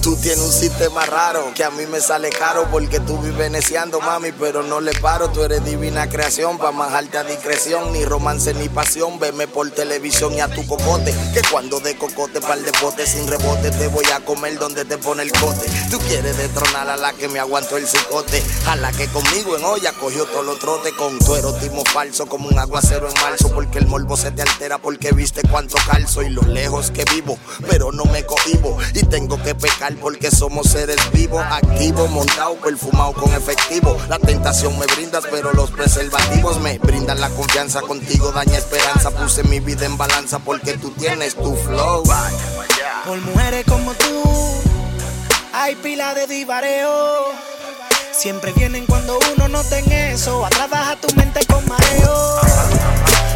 Tú 0.09 0.15
tienes 0.15 0.39
un 0.39 0.51
sistema 0.51 1.05
raro 1.05 1.51
que 1.53 1.63
a 1.63 1.69
mí 1.69 1.85
me 1.85 2.01
sale 2.01 2.31
caro 2.31 2.67
porque 2.71 2.99
tú 2.99 3.19
vives 3.19 3.37
veneciando, 3.37 4.01
mami, 4.01 4.31
pero 4.31 4.63
no 4.63 4.81
le 4.81 4.91
paro. 4.93 5.29
Tú 5.29 5.43
eres 5.43 5.63
divina 5.63 6.09
creación 6.09 6.57
para 6.57 6.71
majarte 6.71 7.19
a 7.19 7.23
discreción. 7.23 7.93
Ni 7.93 8.03
romance 8.05 8.55
ni 8.55 8.69
pasión, 8.69 9.19
veme 9.19 9.47
por 9.47 9.69
televisión 9.69 10.33
y 10.33 10.39
a 10.39 10.47
tu 10.47 10.65
cocote. 10.65 11.13
Que 11.31 11.43
cuando 11.51 11.79
de 11.79 11.95
cocote 11.95 12.41
pa'l 12.41 12.65
de 12.65 12.71
pote 12.71 13.05
sin 13.05 13.27
rebote 13.27 13.69
te 13.69 13.87
voy 13.87 14.05
a 14.11 14.25
comer 14.25 14.57
donde 14.57 14.83
te 14.83 14.97
pone 14.97 15.21
el 15.21 15.31
cote. 15.31 15.69
Tú 15.91 15.99
quieres 15.99 16.35
detronar 16.39 16.89
a 16.89 16.97
la 16.97 17.13
que 17.13 17.27
me 17.27 17.37
aguantó 17.37 17.77
el 17.77 17.87
cicote. 17.87 18.43
A 18.65 18.75
la 18.77 18.91
que 18.91 19.05
conmigo 19.09 19.57
en 19.57 19.63
olla 19.63 19.93
cogió 19.93 20.25
todo 20.25 20.41
lo 20.41 20.55
trote 20.55 20.91
con 20.95 21.19
tu 21.19 21.35
erotismo 21.35 21.83
falso 21.85 22.25
como 22.25 22.49
un 22.49 22.57
aguacero 22.57 23.07
en 23.07 23.13
marzo. 23.21 23.51
Porque 23.53 23.77
el 23.77 23.85
morbo 23.85 24.17
se 24.17 24.31
te 24.31 24.41
altera 24.41 24.79
porque 24.79 25.11
viste 25.11 25.43
cuánto 25.51 25.77
calzo 25.87 26.23
y 26.23 26.29
lo 26.29 26.41
lejos 26.41 26.89
que 26.89 27.05
vivo. 27.13 27.37
Pero 27.69 27.91
no 27.91 28.05
me 28.05 28.25
cohibo 28.25 28.75
y 28.95 29.03
tengo 29.03 29.39
que 29.43 29.53
pecar 29.53 29.98
porque 29.99 30.31
somos 30.31 30.67
seres 30.67 30.97
vivos, 31.11 31.43
activos, 31.43 32.09
montados, 32.09 32.57
perfumados 32.57 33.15
con 33.15 33.33
efectivo. 33.33 33.97
La 34.07 34.19
tentación 34.19 34.77
me 34.79 34.85
brindas, 34.85 35.23
pero 35.29 35.53
los 35.53 35.71
preservativos 35.71 36.59
me 36.59 36.77
brindan 36.79 37.19
la 37.19 37.29
confianza 37.29 37.81
contigo, 37.81 38.31
daña 38.31 38.57
esperanza. 38.57 39.11
Puse 39.11 39.43
mi 39.43 39.59
vida 39.59 39.85
en 39.85 39.97
balanza 39.97 40.39
porque 40.39 40.77
tú 40.77 40.91
tienes 40.91 41.35
tu 41.35 41.55
flow. 41.55 42.03
Por 43.05 43.21
mujeres 43.21 43.65
como 43.67 43.93
tú, 43.93 44.23
hay 45.53 45.75
pila 45.75 46.13
de 46.13 46.27
divareo. 46.27 47.25
Siempre 48.11 48.51
vienen 48.53 48.85
cuando 48.85 49.17
uno 49.33 49.47
no 49.47 49.63
ten 49.63 49.91
eso. 49.91 50.45
A 50.45 50.49
trabajar 50.49 50.97
tu 50.99 51.13
mente 51.15 51.45
con 51.45 51.67
mareo. 51.67 52.39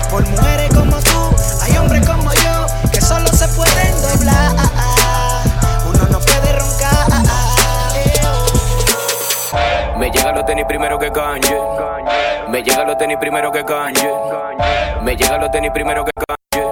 Por 0.09 0.28
mujeres 0.28 0.70
como 0.74 0.97
tú, 0.99 1.36
hay 1.61 1.78
hombres 1.78 2.05
como 2.05 2.34
yo 2.34 2.66
que 2.91 3.01
solo 3.01 3.28
se 3.30 3.47
pueden 3.49 4.01
doblar. 4.01 5.03
Me 9.98 10.10
llega 10.12 10.32
los 10.34 10.46
tenis 10.46 10.66
primero 10.68 11.00
que 11.00 11.12
Kanye. 11.12 11.58
Me 12.50 12.62
llega 12.62 12.84
los 12.84 12.98
tenis 12.98 13.18
primero 13.20 13.52
que 13.52 13.64
Kanye. 13.64 14.12
Me 15.02 15.16
llega 15.16 15.38
los 15.38 15.52
tenis 15.52 15.72
primero 15.72 16.04
que 16.04 16.12
Kanye. 16.12 16.66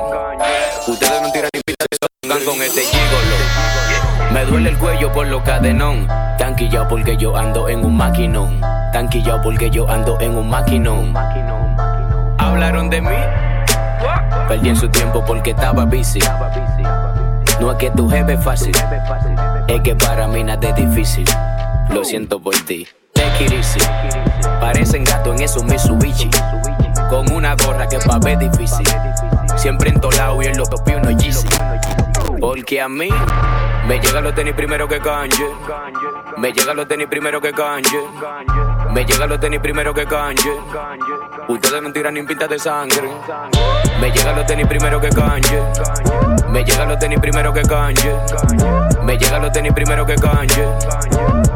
Ustedes 0.87 1.21
no 1.21 1.31
tiran 1.31 1.49
ni 1.53 1.61
pita 1.61 1.85
de 1.89 2.45
con 2.45 2.61
este 2.61 2.81
gigolo. 2.81 3.35
Me 4.33 4.45
duele 4.45 4.69
el 4.69 4.77
cuello 4.77 5.11
por 5.11 5.27
lo 5.27 5.43
cadenón. 5.43 6.07
Tanquillao 6.37 6.87
porque 6.87 7.15
yo 7.17 7.37
ando 7.37 7.69
en 7.69 7.85
un 7.85 7.95
maquinón. 7.95 8.59
Tanquillao 8.91 9.41
porque 9.41 9.69
yo 9.69 9.89
ando 9.89 10.19
en 10.19 10.35
un 10.35 10.49
maquinón. 10.49 11.13
Hablaron 12.37 12.89
de 12.89 13.01
mí. 13.01 13.15
Perdí 14.47 14.69
en 14.69 14.75
su 14.75 14.89
tiempo 14.89 15.23
porque 15.23 15.51
estaba 15.51 15.85
busy. 15.85 16.19
No 17.61 17.69
es 17.69 17.77
que 17.77 17.91
tu 17.91 18.09
jefe 18.09 18.33
es 18.33 18.43
fácil, 18.43 18.73
es 19.67 19.81
que 19.81 19.95
para 19.95 20.27
mí 20.27 20.43
nada 20.43 20.67
es 20.67 20.75
difícil. 20.75 21.25
Lo 21.91 22.03
siento 22.03 22.41
por 22.41 22.55
ti. 22.65 22.87
Take 23.13 23.45
it 23.45 23.51
easy. 23.51 23.79
Parecen 24.59 25.03
gato 25.03 25.31
en 25.31 25.43
esos 25.43 25.63
Mitsubishi. 25.63 26.31
Con 27.07 27.31
una 27.31 27.55
gorra 27.55 27.87
que 27.87 27.99
pa' 27.99 28.17
ver 28.17 28.39
difícil. 28.39 28.87
Siempre 29.57 29.91
entolado 29.91 30.41
y 30.41 30.47
en 30.47 30.57
los 30.57 30.71
topios 30.71 31.03
no 31.03 31.11
Yeezy. 31.11 31.47
Porque 32.39 32.81
a 32.81 32.89
mí 32.89 33.09
me 33.87 33.99
llegan 33.99 34.23
los 34.23 34.33
tenis 34.33 34.55
primero 34.55 34.87
que 34.87 34.99
canje. 34.99 35.45
Me 36.37 36.51
llegan 36.51 36.75
los 36.75 36.87
tenis 36.87 37.05
primero 37.11 37.39
que 37.39 37.51
canje. 37.51 38.01
Me 38.89 39.05
llegan 39.05 39.29
los 39.29 39.39
tenis 39.39 39.59
primero 39.59 39.93
que 39.93 40.07
canje. 40.07 40.49
Ustedes 41.47 41.83
no 41.83 41.93
tiran 41.93 42.15
ni 42.15 42.23
pinta 42.23 42.47
de 42.47 42.57
sangre. 42.57 43.11
Me 43.99 44.09
llegan 44.09 44.35
los 44.35 44.47
tenis 44.47 44.65
primero 44.65 44.99
que 44.99 45.09
canje. 45.09 45.61
Me 46.49 46.63
llegan 46.63 46.89
los 46.89 46.99
tenis 46.99 47.19
primero 47.19 47.53
que 47.53 47.61
canje. 47.61 48.15
Me 49.03 49.17
llegan 49.17 49.41
los 49.41 49.51
tenis 49.51 49.73
primero 49.73 50.05
que 50.05 50.15
canje. 50.15 50.65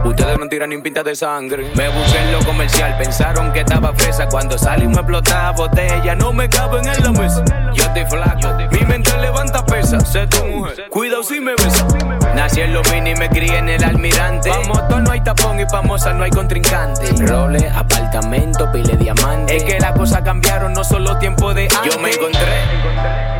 Ustedes 0.04 0.38
no 0.38 0.48
tiran 0.48 0.70
ni 0.70 0.78
pinta 0.78 1.04
de 1.04 1.16
sangre. 1.16 1.72
Me 1.76 1.90
busqué 1.90 2.20
en 2.20 2.32
lo 2.32 2.40
comercial, 2.46 2.96
pensaron 2.98 3.52
que 3.52 3.62
estaba 3.62 3.94
fresa. 3.94 4.28
Cuando 4.28 4.58
salí 4.58 4.88
me 4.88 4.94
explotaba 4.94 5.52
botella, 5.52 6.16
no 6.16 6.32
me 6.32 6.48
caben 6.48 6.88
en 6.88 7.04
la 7.04 7.12
mesa. 7.12 7.44
Yo 7.74 7.84
estoy 7.84 8.06
flaco, 8.06 8.56
mi 8.72 8.80
mente 8.86 9.18
levanta 9.18 9.66
pesa. 9.66 10.00
Sé 10.00 10.28
tu 10.28 10.46
mujer, 10.46 10.90
cuidado 10.90 11.24
si 11.24 11.40
me 11.40 11.54
besa. 11.56 11.88
Nací 12.36 12.62
en 12.62 12.74
los 12.74 12.90
mini 12.92 13.12
y 13.12 13.16
me 13.16 13.30
crié 13.30 13.58
en 13.58 13.70
el 13.70 13.84
almirante. 13.84 14.50
Pa' 14.50 14.62
motor 14.68 15.02
no 15.02 15.12
hay 15.12 15.22
tapón 15.22 15.60
y 15.60 15.66
pa' 15.66 15.82
moza 15.82 16.14
no 16.14 16.24
hay 16.24 16.32
contrincante. 16.32 17.12
Role, 17.26 17.70
apartamento, 17.70 18.72
pile 18.72 18.96
diamante. 18.98 19.58
Es 19.58 19.64
que 19.64 19.80
las 19.80 19.94
cosas 19.94 20.22
cambiaron, 20.22 20.74
no 20.74 20.84
solo 20.84 21.18
tiempo 21.18 21.54
de 21.54 21.64
antes. 21.64 21.94
Yo 21.94 22.00
me 22.00 22.12
encontré 22.12 23.35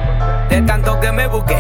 tanto 0.62 1.00
que 1.00 1.12
me 1.12 1.28
busqué. 1.28 1.56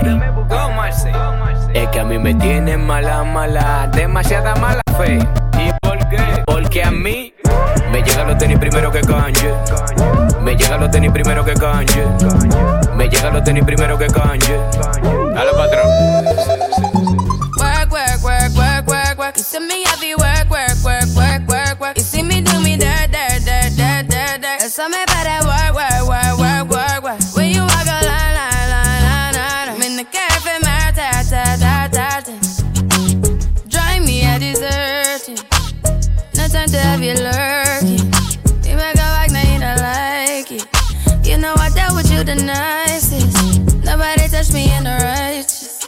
Es 1.73 1.89
que 1.89 1.99
a 1.99 2.03
mí 2.05 2.17
me 2.17 2.33
tienen 2.35 2.85
mala, 2.85 3.23
mala, 3.23 3.89
demasiada 3.91 4.55
mala 4.55 4.81
fe. 4.97 5.19
¿Y 5.59 5.71
por 5.81 5.97
qué? 6.09 6.17
Porque 6.45 6.83
a 6.83 6.91
mí 6.91 7.33
me 7.91 8.01
llegan 8.01 8.27
los 8.27 8.37
tenis 8.37 8.57
primero 8.57 8.91
que 8.91 9.01
canje. 9.01 9.53
Me 10.41 10.55
llegan 10.55 10.79
los 10.79 10.91
tenis 10.91 11.11
primero 11.11 11.43
que 11.43 11.53
canje. 11.53 12.05
Me 12.95 13.09
llegan 13.09 13.33
los 13.33 13.43
tenis 13.43 13.63
primero 13.65 13.97
que 13.97 14.07
canje. 14.07 14.57
Dale, 15.33 15.51
patrón. 15.51 15.87
Work, 17.57 17.91
work, 17.91 18.23
work, 18.23 18.55
work, 18.55 18.87
work, 18.87 19.17
work. 19.17 19.37
You 19.37 19.43
see 19.43 19.59
me 19.59 19.83
work, 20.17 20.49
work, 20.49 20.83
work, 20.83 21.05
work, 21.15 21.47
work, 21.47 21.79
work. 21.81 21.97
You 21.97 22.03
see 22.03 22.23
me 22.23 22.41
do 22.41 22.59
me 22.61 22.75
you 37.05 37.13
lurking. 37.13 38.09
You 38.65 38.75
make 38.77 38.97
a 38.97 39.07
like, 39.13 39.29
now 39.29 39.45
you 39.45 39.59
don't 39.59 39.77
like 39.77 40.51
it. 40.51 40.65
You 41.23 41.37
know 41.37 41.53
I 41.55 41.69
dealt 41.69 41.93
with 41.95 42.11
you 42.11 42.23
the 42.23 42.33
nicest. 42.33 43.85
Nobody 43.85 44.27
touched 44.27 44.53
me 44.53 44.75
in 44.75 44.85
the 44.85 44.97
righteous. 45.05 45.87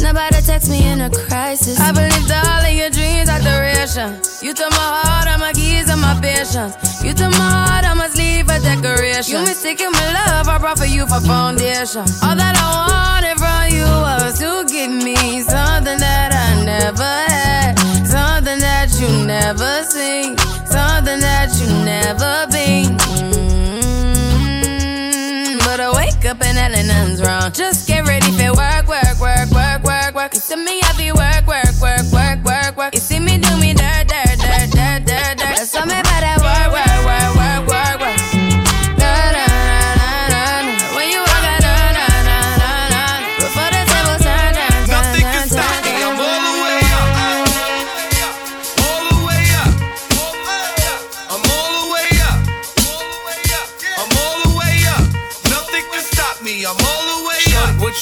Nobody 0.00 0.40
text 0.42 0.70
me 0.70 0.88
in 0.88 1.00
a 1.00 1.10
crisis. 1.10 1.78
I 1.78 1.92
believed 1.92 2.30
all 2.30 2.62
of 2.66 2.72
your 2.72 2.90
dreams 2.90 3.28
are 3.28 3.40
duration. 3.40 4.18
You 4.42 4.52
took 4.54 4.70
my 4.70 4.88
heart, 5.02 5.28
all 5.28 5.38
my 5.38 5.52
keys, 5.52 5.88
and 5.90 6.00
my 6.00 6.18
patience. 6.20 6.74
You 7.04 7.12
took 7.14 7.30
my 7.32 7.50
heart, 7.50 7.84
I 7.84 7.94
must 7.94 8.07
leave 8.18 8.46
for 8.46 8.58
decoration. 8.60 9.32
You 9.38 9.40
mistaken 9.46 9.90
my 9.92 10.12
love, 10.12 10.48
I 10.48 10.58
brought 10.58 10.78
for 10.78 10.86
you 10.86 11.06
for 11.06 11.20
foundation. 11.20 12.02
All 12.22 12.34
that 12.36 12.54
I 12.58 12.66
wanted 12.90 13.38
from 13.38 13.70
you 13.72 13.86
was 13.86 14.38
to 14.42 14.64
give 14.68 14.90
me 14.90 15.40
something 15.42 15.98
that 15.98 16.30
I 16.34 16.64
never 16.64 17.14
had, 17.32 17.78
something 18.06 18.58
that 18.58 18.88
you 19.00 19.08
never 19.24 19.82
seen, 19.84 20.36
something 20.66 21.20
that 21.20 21.48
you 21.60 21.68
never 21.84 22.46
been. 22.50 22.96
Mm, 24.28 25.58
But 25.64 25.80
I 25.80 25.90
wake 25.96 26.24
up 26.26 26.42
and 26.42 26.56
nothing's 26.58 27.20
wrong. 27.22 27.52
Just 27.52 27.86
get 27.86 28.06
ready 28.06 28.30
for 28.32 28.52
work, 28.54 28.86
work, 28.88 29.18
work, 29.20 29.50
work, 29.50 29.82
work, 29.84 30.14
work. 30.14 30.34
You 30.34 30.40
see 30.40 30.56
me 30.56 30.80
heavy 30.82 31.12
work, 31.12 31.46
work, 31.46 31.74
work, 31.80 32.04
work, 32.12 32.38
work, 32.44 32.76
work. 32.76 32.94
You 32.94 33.00
see 33.00 33.20
me 33.20 33.38
do 33.38 33.56
me 33.60 33.72
dirt, 33.74 34.08
dirt, 34.08 34.38
dirt, 34.38 34.70
dirt, 34.70 35.04
dirt, 35.06 35.38
dirt. 35.38 35.58
Something 35.66 36.02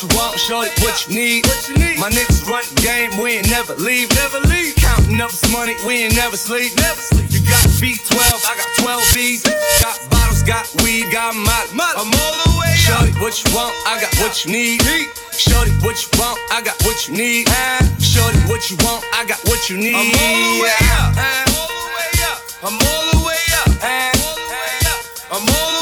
up. 0.05 0.37
Shorty, 0.37 0.69
what 0.85 0.99
you 1.01 1.15
want, 1.15 1.15
shorty, 1.15 1.43
what 1.49 1.69
you 1.69 1.77
need. 1.77 1.99
My 1.99 2.11
niggas 2.11 2.45
run 2.49 2.65
the 2.75 2.81
game, 2.83 3.11
we 3.23 3.39
ain't 3.39 3.49
never 3.49 3.75
leave. 3.77 4.11
Never 4.13 4.41
leave. 4.49 4.75
Counting 4.77 5.21
up 5.21 5.31
some 5.31 5.53
money, 5.53 5.75
we 5.87 6.05
ain't 6.05 6.15
never 6.15 6.37
sleep. 6.37 6.77
Never 6.77 7.01
sleep. 7.01 7.31
You 7.33 7.41
got 7.41 7.65
B12, 7.81 8.21
I 8.45 8.57
got 8.57 8.69
12 8.77 9.15
B's. 9.15 9.43
Got 9.81 9.97
bottles, 10.11 10.43
got 10.43 10.67
weed, 10.83 11.09
got 11.13 11.35
molly. 11.35 11.97
I'm 11.97 12.13
all 12.13 12.35
the 12.45 12.61
way 12.61 12.73
up. 12.73 12.85
Shorty, 12.85 13.13
what 13.21 13.33
you 13.41 13.49
want, 13.57 13.73
I 13.87 14.01
got 14.01 14.13
what 14.21 14.45
you 14.45 14.53
need. 14.53 14.81
Shorty, 15.33 15.73
what 15.81 15.97
you 15.97 16.11
want, 16.21 16.39
I 16.53 16.61
got 16.63 16.77
what 16.85 17.09
you 17.09 17.17
need. 17.17 17.49
Shorty, 18.01 18.39
what 18.49 18.69
you 18.71 18.77
want, 18.85 19.05
I 19.13 19.25
got 19.25 19.41
what 19.49 19.71
you 19.71 19.77
need. 19.77 19.97
I'm 19.97 20.13
all 20.13 20.37
the 20.45 20.61
way 20.61 20.77
up. 20.93 21.13
I'm 22.63 22.77
all 22.77 23.05
the 23.13 23.21
way 23.25 23.43
up. 23.57 23.69
I'm 25.33 25.41
all 25.41 25.53
the 25.53 25.65
way 25.65 25.73
up. 25.73 25.76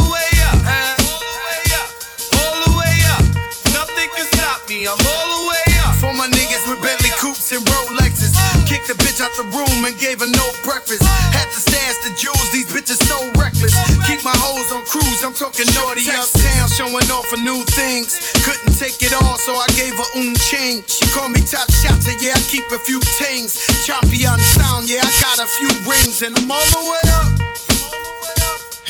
I'm 4.85 5.01
all 5.01 5.29
the 5.33 5.43
way 5.49 5.65
up. 5.81 5.97
For 5.97 6.13
my 6.13 6.29
niggas 6.29 6.69
with 6.69 6.81
Bentley 6.85 7.09
coupes 7.17 7.53
and 7.57 7.65
Rolexes. 7.65 8.37
Kicked 8.69 8.89
the 8.93 8.97
bitch 9.01 9.21
out 9.25 9.33
the 9.33 9.49
room 9.49 9.85
and 9.89 9.97
gave 9.97 10.21
her 10.21 10.29
no 10.29 10.47
breakfast. 10.61 11.01
Had 11.33 11.49
to 11.49 11.61
stash 11.61 11.97
the 12.05 12.13
jewels, 12.21 12.53
these 12.53 12.69
bitches 12.69 13.01
so 13.09 13.17
reckless. 13.41 13.73
Keep 14.05 14.25
my 14.29 14.37
hoes 14.37 14.69
on 14.77 14.85
cruise, 14.85 15.25
I'm 15.25 15.33
talking 15.33 15.65
naughty 15.73 16.05
uptown, 16.13 16.69
showing 16.69 17.09
off 17.09 17.25
for 17.33 17.41
new 17.41 17.65
things. 17.73 18.21
Couldn't 18.45 18.77
take 18.77 19.01
it 19.01 19.17
all, 19.17 19.41
so 19.41 19.57
I 19.57 19.69
gave 19.73 19.97
her 19.97 20.11
un 20.21 20.37
chain. 20.53 20.85
She 20.85 21.09
called 21.17 21.33
me 21.33 21.41
top 21.41 21.69
shot, 21.73 21.97
yeah, 22.21 22.37
I 22.37 22.43
keep 22.45 22.69
a 22.69 22.81
few 22.85 23.01
tings. 23.17 23.57
Champion 23.89 24.37
sound, 24.53 24.85
yeah, 24.91 25.01
I 25.01 25.13
got 25.25 25.41
a 25.41 25.49
few 25.49 25.73
rings, 25.89 26.21
and 26.21 26.37
I'm 26.37 26.51
all 26.53 26.69
the 26.77 26.83
way 26.85 27.05
up. 27.17 27.31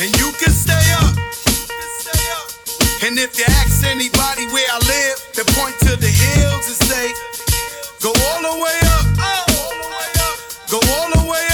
And 0.03 0.11
you 0.18 0.34
can 0.42 0.51
stay 0.51 0.82
up. 0.99 1.43
And 3.05 3.18
if 3.18 3.38
you 3.38 3.44
ask 3.46 3.84
anybody 3.84 4.46
where 4.48 4.66
I 4.72 4.78
live, 4.78 5.18
they 5.36 5.44
point 5.52 5.76
to 5.80 5.94
the 5.94 6.09
hills 6.09 6.66
and 6.68 6.88
say, 6.88 7.12
Go 8.00 8.11
oh, 8.16 8.32
all 8.32 8.40
the 8.40 8.64
way 8.64 8.78
up. 8.96 9.05
Go 10.70 10.80
all 10.80 11.11
the 11.12 11.30
way 11.30 11.46
up. 11.48 11.53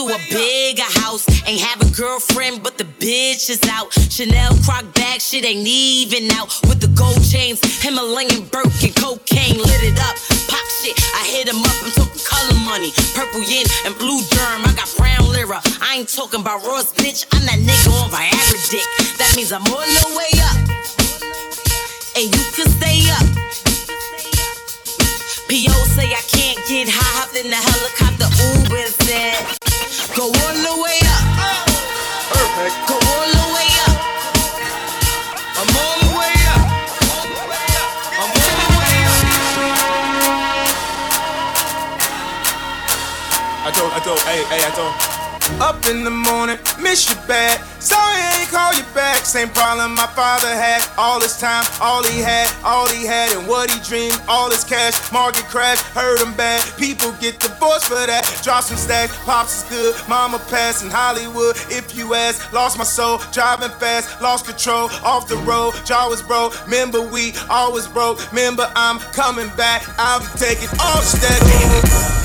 To 0.00 0.14
a 0.14 0.18
bigger 0.30 0.88
house. 1.00 1.26
Ain't 1.46 1.60
have 1.60 1.80
a 1.82 1.90
girlfriend, 1.94 2.62
but 2.62 2.78
the 2.78 2.84
bitch 2.84 3.50
is 3.50 3.60
out. 3.68 3.92
Chanel 4.08 4.56
croc 4.64 4.84
bag, 4.94 5.20
shit 5.20 5.44
ain't 5.44 5.66
even 5.66 6.30
out. 6.32 6.48
With 6.68 6.80
the 6.80 6.88
gold 6.96 7.20
chains, 7.20 7.60
Himalayan 7.82 8.48
Birkin, 8.48 8.92
cocaine 8.94 9.58
lit 9.58 9.82
it 9.84 9.98
up. 10.00 10.16
Pop 10.48 10.66
shit, 10.80 10.96
I 11.14 11.22
hit 11.28 11.48
him 11.48 11.60
up. 11.60 11.76
I'm 11.84 11.92
talking 11.92 12.22
color 12.24 12.56
money, 12.64 12.92
purple 13.14 13.42
yin 13.44 13.66
and 13.84 13.94
blue 13.98 14.20
germ. 14.32 14.64
I 14.64 14.72
got 14.72 14.88
brown 14.96 15.28
lira. 15.28 15.60
I 15.80 16.00
ain't 16.00 16.08
talking 16.08 16.40
about 16.40 16.64
Ross, 16.64 16.92
bitch. 16.94 17.26
I'm 17.32 17.44
that 17.44 17.60
nigga 17.60 17.92
on 18.00 18.08
Viagra 18.10 18.60
dick. 18.70 18.86
That 19.18 19.32
means 19.36 19.52
I'm 19.52 19.64
all 19.68 19.84
the 19.84 20.06
way 20.16 20.32
up, 20.48 20.56
and 22.16 22.24
you 22.24 22.44
can 22.56 22.68
stay 22.78 23.04
up. 23.20 23.26
P.O. 25.48 25.74
say 25.92 26.06
I 26.14 26.22
can't 26.30 26.60
get 26.68 26.88
high, 26.88 27.12
hopped 27.18 27.36
in 27.36 27.50
the 27.50 27.58
helicopter, 27.58 28.28
Uber 28.38 28.86
said, 29.02 29.69
Go 29.90 30.26
all 30.26 30.30
the 30.30 30.74
way 30.82 30.98
up. 31.02 31.24
Perfect. 32.30 32.74
Go 32.86 32.94
all 32.94 33.26
the 33.26 33.46
way 33.54 33.68
up. 33.86 33.98
I'm 35.58 35.70
all 35.82 35.96
the 35.98 36.10
way 36.14 36.34
up. 36.54 36.62
I'm 38.22 38.30
all 38.30 38.54
the 38.62 38.70
way 38.78 38.96
up. 39.10 39.18
I 43.66 43.70
told, 43.74 43.90
I 43.92 43.98
told, 44.04 44.20
hey, 44.20 44.44
hey, 44.46 44.62
I 44.62 44.70
told. 44.78 44.94
Up 45.60 45.84
in 45.86 46.04
the 46.04 46.10
morning, 46.10 46.58
miss 46.80 47.08
you 47.10 47.16
bad. 47.26 47.60
Sorry 47.80 48.20
I 48.20 48.40
ain't 48.40 48.50
call 48.50 48.74
you 48.74 48.84
back. 48.92 49.24
Same 49.24 49.48
problem 49.48 49.94
my 49.94 50.06
father 50.08 50.48
had. 50.48 50.84
All 50.98 51.18
his 51.18 51.38
time, 51.38 51.64
all 51.80 52.04
he 52.04 52.20
had, 52.20 52.52
all 52.62 52.86
he 52.88 53.06
had, 53.06 53.32
and 53.32 53.48
what 53.48 53.70
he 53.70 53.80
dreamed. 53.80 54.20
All 54.28 54.50
his 54.50 54.64
cash, 54.64 55.10
market 55.10 55.44
crash, 55.44 55.80
hurt 55.96 56.20
him 56.20 56.34
bad. 56.34 56.60
People 56.76 57.12
get 57.20 57.40
divorced 57.40 57.86
for 57.86 58.04
that. 58.06 58.24
Drop 58.44 58.64
some 58.64 58.76
stacks, 58.76 59.16
pops 59.24 59.64
is 59.64 59.70
good. 59.70 60.08
Mama 60.08 60.38
passed 60.50 60.84
in 60.84 60.90
Hollywood. 60.90 61.56
If 61.70 61.96
you 61.96 62.12
ask, 62.12 62.52
lost 62.52 62.76
my 62.76 62.84
soul, 62.84 63.18
driving 63.32 63.70
fast, 63.80 64.20
lost 64.20 64.44
control, 64.44 64.90
off 65.02 65.26
the 65.26 65.36
road. 65.48 65.72
Jaw 65.86 66.10
was 66.10 66.22
broke. 66.22 66.52
Remember 66.66 67.00
we 67.00 67.32
always 67.48 67.88
broke. 67.88 68.20
Remember 68.30 68.70
I'm 68.76 68.98
coming 69.16 69.48
back. 69.56 69.88
I'll 69.96 70.20
be 70.20 70.26
taking 70.36 70.68
off 70.80 71.10
that. 71.24 71.40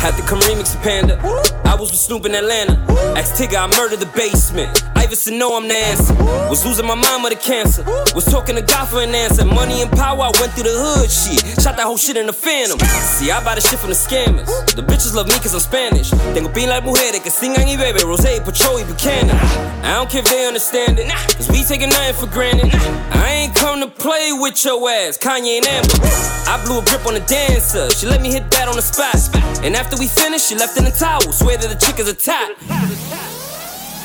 Had 0.02 0.18
to 0.18 0.24
come 0.24 0.40
remix 0.42 0.74
to 0.74 0.78
Panda. 0.80 1.16
I 1.64 1.76
was 1.76 1.92
with 1.92 2.00
Snoop 2.00 2.26
in 2.26 2.36
Atlanta. 2.36 2.74
Asked 3.16 3.42
Tigger, 3.42 3.58
I 3.58 3.68
murdered 3.78 4.00
the 4.00 4.12
basement. 4.18 4.84
Iverson, 5.06 5.38
know 5.38 5.56
I'm 5.56 5.68
the 5.68 5.78
answer. 5.78 6.16
Was 6.50 6.66
losing 6.66 6.88
my 6.88 6.96
mama 6.96 7.30
to 7.30 7.36
cancer. 7.36 7.84
Was 8.16 8.26
talking 8.26 8.56
to 8.56 8.64
God 8.64 8.88
for 8.88 9.04
an 9.04 9.14
answer. 9.14 9.46
Money 9.46 9.84
and 9.84 9.92
power, 9.92 10.26
I 10.26 10.32
went 10.42 10.54
through 10.54 10.66
the 10.66 10.74
hood 10.74 11.12
shit. 11.14 11.46
Shot 11.62 11.78
that 11.78 11.86
whole 11.86 11.98
shit 11.98 12.18
in 12.18 12.26
the 12.26 12.34
phantom. 12.34 12.80
See, 13.14 13.30
I 13.30 13.38
buy 13.46 13.54
the 13.54 13.62
shit 13.62 13.78
from 13.78 13.94
the 13.94 13.96
scammers. 13.96 14.50
The 14.74 14.82
bitches 14.82 15.14
love 15.14 15.28
me 15.28 15.38
cause 15.38 15.54
I'm 15.54 15.60
Spanish. 15.62 16.10
Tengo 16.34 16.50
pin 16.50 16.70
like 16.70 16.82
mujeres 16.84 17.22
que 17.22 17.30
singan 17.30 17.70
y 17.70 17.78
bebe. 17.78 18.02
Rose, 18.02 18.42
Patrol 18.42 18.82
Buchanan. 18.82 19.38
I 19.86 19.94
don't 19.94 20.10
care 20.10 20.26
if 20.26 20.30
they 20.30 20.48
understand 20.48 20.98
it. 20.98 21.06
Cause 21.38 21.52
we 21.54 21.62
taking 21.62 21.90
nothing 21.90 22.16
for 22.18 22.26
granted. 22.34 22.74
I 23.14 23.46
ain't 23.46 23.54
come 23.54 23.82
to 23.82 23.88
play 23.88 24.34
with 24.34 24.58
your 24.66 24.82
ass. 24.90 25.20
Kanye 25.20 25.62
and 25.62 25.68
Amber. 25.70 26.02
I 26.50 26.58
blew 26.66 26.82
a 26.82 26.84
grip 26.84 27.06
on 27.06 27.14
the 27.14 27.26
dancer. 27.30 27.94
She 27.94 28.08
let 28.08 28.24
me 28.26 28.32
hit 28.34 28.50
that 28.58 28.68
on 28.68 28.76
the 28.76 28.82
spot. 28.82 29.22
And 29.62 29.76
after 29.76 29.98
we 30.02 30.08
finished, 30.08 30.50
she 30.50 30.56
left 30.56 30.80
in 30.82 30.88
a 30.88 30.92
towel. 30.92 31.30
Swear 31.30 31.58
that 31.62 31.70
the 31.70 31.78
chick 31.78 32.00
is 32.02 32.10
a 32.10 32.18
top. 32.18 32.58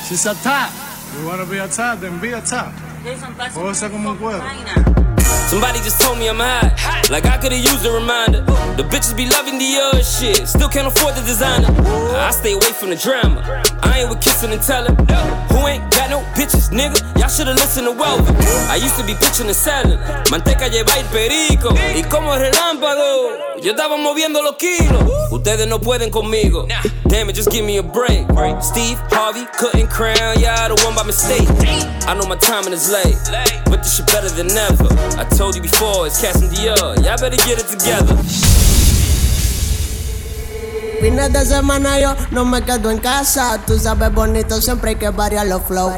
She's 0.04 0.26
a 0.26 0.34
top. 0.44 0.89
You 1.18 1.26
wanna 1.26 1.44
be 1.44 1.58
a 1.58 1.68
top, 1.68 2.00
then 2.00 2.20
be 2.20 2.32
a 2.32 2.40
top. 2.40 2.72
Goza 3.54 3.90
como 3.90 4.10
un 4.10 4.18
cuero. 4.18 5.09
Somebody 5.50 5.80
just 5.80 6.00
told 6.00 6.16
me 6.16 6.28
I'm 6.28 6.38
hot. 6.38 7.10
Like 7.10 7.26
I 7.26 7.36
could've 7.36 7.58
used 7.58 7.84
a 7.84 7.90
reminder. 7.90 8.40
The 8.78 8.84
bitches 8.84 9.16
be 9.16 9.26
loving 9.26 9.58
the 9.58 9.82
other 9.82 10.04
shit. 10.04 10.46
Still 10.46 10.68
can't 10.68 10.86
afford 10.86 11.16
the 11.16 11.22
designer. 11.22 11.66
I 12.14 12.30
stay 12.30 12.52
away 12.52 12.70
from 12.70 12.90
the 12.90 12.94
drama. 12.94 13.42
I 13.82 13.98
ain't 13.98 14.10
with 14.10 14.22
kissing 14.22 14.52
and 14.52 14.62
telling. 14.62 14.94
Who 15.50 15.66
ain't 15.66 15.82
got 15.90 16.08
no 16.08 16.20
bitches, 16.38 16.70
nigga? 16.70 17.02
Y'all 17.18 17.28
should've 17.28 17.56
listened 17.56 17.88
to 17.88 17.92
Welvin. 17.92 18.30
I 18.70 18.76
used 18.76 18.94
to 18.98 19.04
be 19.04 19.14
pitching 19.14 19.50
and 19.50 19.56
selling. 19.56 19.98
Manteca 20.30 20.70
lleva 20.70 20.94
el 20.96 21.06
perico. 21.10 21.74
Y 21.98 22.02
como 22.08 22.30
relámpago. 22.30 23.50
Yo 23.60 23.72
estaba 23.72 23.96
moviendo 23.96 24.42
los 24.42 24.54
kilos. 24.54 25.02
Ustedes 25.32 25.66
no 25.66 25.80
pueden 25.80 26.10
conmigo. 26.10 26.68
Damn 27.08 27.28
it, 27.28 27.34
just 27.34 27.50
give 27.50 27.64
me 27.64 27.76
a 27.78 27.82
break. 27.82 28.24
Steve 28.62 28.96
Harvey 29.10 29.44
couldn't 29.58 29.88
crown 29.90 30.38
y'all 30.38 30.74
the 30.74 30.80
one 30.86 30.94
by 30.94 31.02
mistake. 31.02 31.48
I 32.06 32.14
know 32.14 32.26
my 32.26 32.36
timing 32.36 32.72
is 32.72 32.90
late, 32.90 33.18
but 33.66 33.82
this 33.82 33.96
shit 33.96 34.06
better 34.06 34.30
than 34.30 34.50
ever. 34.50 34.88
I 35.18 35.24
told 35.40 35.56
you 35.56 35.62
before, 35.62 36.06
it's 36.06 36.20
Cass 36.20 36.42
and 36.42 36.50
uh, 36.50 36.76
Dior. 36.76 37.02
Y'all 37.02 37.16
better 37.16 37.34
get 37.34 37.58
it 37.58 37.66
together. 37.66 38.69
Fines 41.00 41.32
de 41.32 41.46
semana 41.46 41.98
yo 41.98 42.14
no 42.30 42.44
me 42.44 42.62
quedo 42.62 42.90
en 42.90 42.98
casa. 42.98 43.58
Tú 43.66 43.78
sabes 43.78 44.12
bonito, 44.12 44.60
siempre 44.60 44.90
hay 44.90 44.96
que 44.96 45.08
variar 45.08 45.46
los 45.46 45.62
flow. 45.62 45.90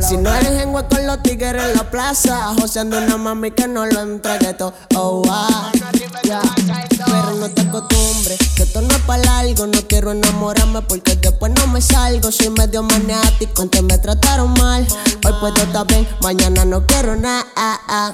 Si 0.00 0.16
no 0.16 0.34
eres 0.34 0.62
en 0.62 0.72
con 0.72 1.06
los 1.06 1.22
tigres 1.22 1.62
en 1.62 1.76
la 1.76 1.90
plaza, 1.90 2.54
joseando 2.58 2.98
una 2.98 3.16
mami 3.16 3.52
que 3.52 3.68
no 3.68 3.86
lo 3.86 4.00
entregue 4.00 4.54
todo. 4.54 4.74
Oh, 4.94 5.22
ah, 5.30 5.70
ya. 6.24 6.40
Pero 7.06 7.34
no 7.36 7.48
te 7.48 7.62
acostumbres, 7.62 8.38
que 8.56 8.64
esto 8.64 8.82
no 8.82 8.88
es 8.88 9.02
para 9.02 9.38
algo. 9.38 9.66
No 9.66 9.80
quiero 9.86 10.12
enamorarme 10.12 10.82
porque 10.82 11.16
después 11.16 11.52
no 11.52 11.66
me 11.68 11.80
salgo. 11.80 12.30
Soy 12.32 12.50
medio 12.50 12.82
maniático, 12.82 13.62
antes 13.62 13.82
me 13.82 13.96
trataron 13.98 14.52
mal. 14.54 14.86
Hoy 15.24 15.32
puedo 15.40 15.56
estar 15.56 15.86
bien, 15.86 16.06
mañana 16.22 16.64
no 16.64 16.84
quiero 16.86 17.16
nada. 17.16 17.44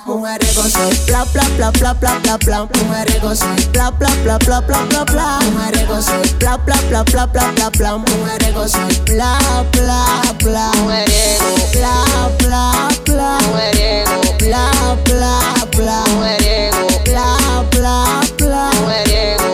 Mujeriego 0.06 0.62
soy, 0.62 0.98
bla 1.06 1.24
bla 1.32 1.44
bla 1.56 1.70
bla 1.70 1.94
bla 1.94 2.18
bla 2.18 2.36
bla. 2.36 2.68
Mujeriego 2.84 3.34
soy, 3.34 3.64
bla 3.72 3.90
bla 3.90 4.10
bla 4.22 4.38
bla 4.38 4.60
bla 4.60 4.82
bla 4.84 5.04
bla. 5.04 5.38
Mujeriego 5.52 6.00
soy, 6.02 6.33
bla 6.38 6.56
bla 6.58 6.76
bla 6.88 7.02
bla 7.04 7.26
bla 7.26 7.52
bla 7.52 7.70
bla. 7.70 7.96
Mujeriego 7.98 8.68
soy, 8.68 8.94
bla 9.06 9.38
bla 9.72 10.22
bla. 10.42 10.70
Mujeriego, 10.82 11.68
bla 11.72 12.30
bla 12.38 12.88
bla. 13.06 13.38
Mujeriego, 13.48 14.20
bla 14.38 14.70
bla 15.04 15.40
bla. 15.76 16.04
Mujeriego, 16.14 16.86
bla 17.04 17.64
bla 17.70 18.20
bla. 18.38 18.70
Mujeriego. 18.80 19.44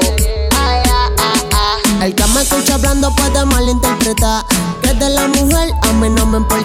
Ay, 0.58 0.82
ah, 0.90 1.10
ah, 1.18 1.34
ah. 1.54 2.04
El 2.04 2.14
que 2.14 2.26
me 2.28 2.42
escucha 2.42 2.74
hablando 2.74 3.14
puede 3.14 3.44
malinterpretar. 3.44 4.44
Que 4.82 4.94
de 4.94 5.08
la 5.10 5.28
mujer 5.28 5.69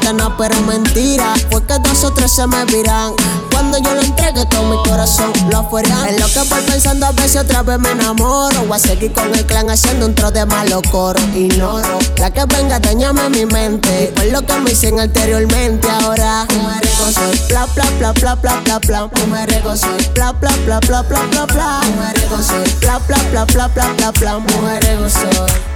a 0.07 0.13
mí 0.13 0.19
no 0.19 0.29
me 0.29 0.35
importa 0.35 0.35
nada, 0.35 0.35
pero 0.37 0.61
mentira. 0.61 1.33
Fue 1.49 1.63
que 1.65 1.79
dos 1.79 2.03
o 2.03 2.11
tres 2.11 2.31
se 2.31 2.47
me 2.47 2.65
viran. 2.65 3.13
Cuando 3.51 3.77
yo 3.77 3.93
lo 3.93 4.01
entregue 4.01 4.45
todo 4.47 4.63
mi 4.63 4.77
corazón 4.89 5.31
lo 5.49 5.59
afuera. 5.59 6.09
Es 6.09 6.19
lo 6.19 6.27
que 6.27 6.49
voy 6.49 6.61
pensando 6.63 7.05
a 7.05 7.11
veces 7.11 7.41
otra 7.41 7.63
vez 7.63 7.79
me 7.79 7.91
enamoro. 7.91 8.65
Voy 8.65 8.75
a 8.75 8.79
seguir 8.79 9.13
con 9.13 9.33
el 9.33 9.45
clan 9.45 9.69
haciendo 9.69 10.05
un 10.05 10.15
tro 10.15 10.31
de 10.31 10.45
malo 10.45 10.81
coro. 10.91 11.19
Ignoro 11.33 11.99
la 12.17 12.31
que 12.31 12.45
venga, 12.45 12.79
dañame 12.79 13.29
mi 13.29 13.45
mente. 13.45 14.11
Por 14.15 14.25
lo 14.25 14.41
que 14.45 14.53
me 14.59 14.69
dicen 14.71 14.99
anteriormente. 14.99 15.87
Ahora, 15.89 16.45
mujeriego 16.53 17.11
soy 17.11 17.39
bla 17.49 17.65
bla 17.73 17.85
bla 17.97 18.11
bla 18.13 18.35
bla 18.35 18.61
bla 18.63 18.79
bla. 18.79 19.09
Mujeriego 19.27 19.75
soy 19.75 20.09
bla 20.13 20.31
bla 20.33 20.51
bla 20.65 20.79
bla 20.79 21.01
bla 21.01 21.21
bla 21.31 21.45
bla. 21.45 21.81
Mujeriego 21.95 22.41
soy 22.41 22.69
bla 22.81 22.99
bla 23.07 23.17
bla 23.31 23.45
bla 23.45 23.67
bla 23.67 23.93
bla 23.93 24.11
bla. 24.11 24.39
Mujeriego 24.39 25.09
soy. 25.09 25.75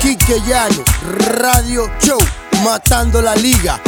Quique 0.00 0.40
Llano, 0.46 0.84
Radio 1.40 1.90
Show, 2.00 2.18
matando 2.62 3.20
la 3.22 3.34
liga. 3.34 3.80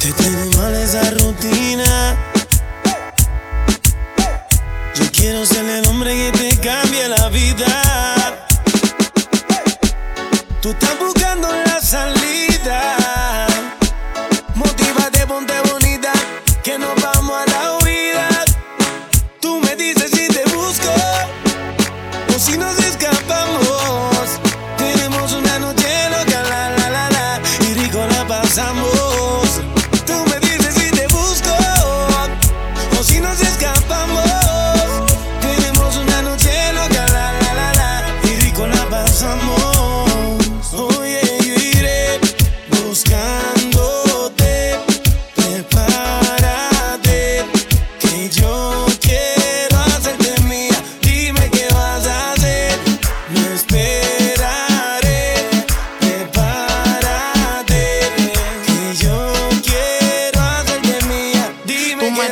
Te 0.00 0.12
tiene 0.12 0.56
mal 0.56 0.74
esa 0.74 1.10
rutina. 1.10 2.16
Yo 4.94 5.04
quiero 5.12 5.44
ser 5.44 5.64
el 5.66 5.86
hombre 5.88 6.14
que 6.14 6.38
te 6.38 6.60
cambie 6.60 7.08
la 7.08 7.28
vida. 7.28 7.66
Tú 10.60 10.70
estás 10.70 10.98
buscando 10.98 11.48
la 11.52 11.80
salida. 11.80 12.55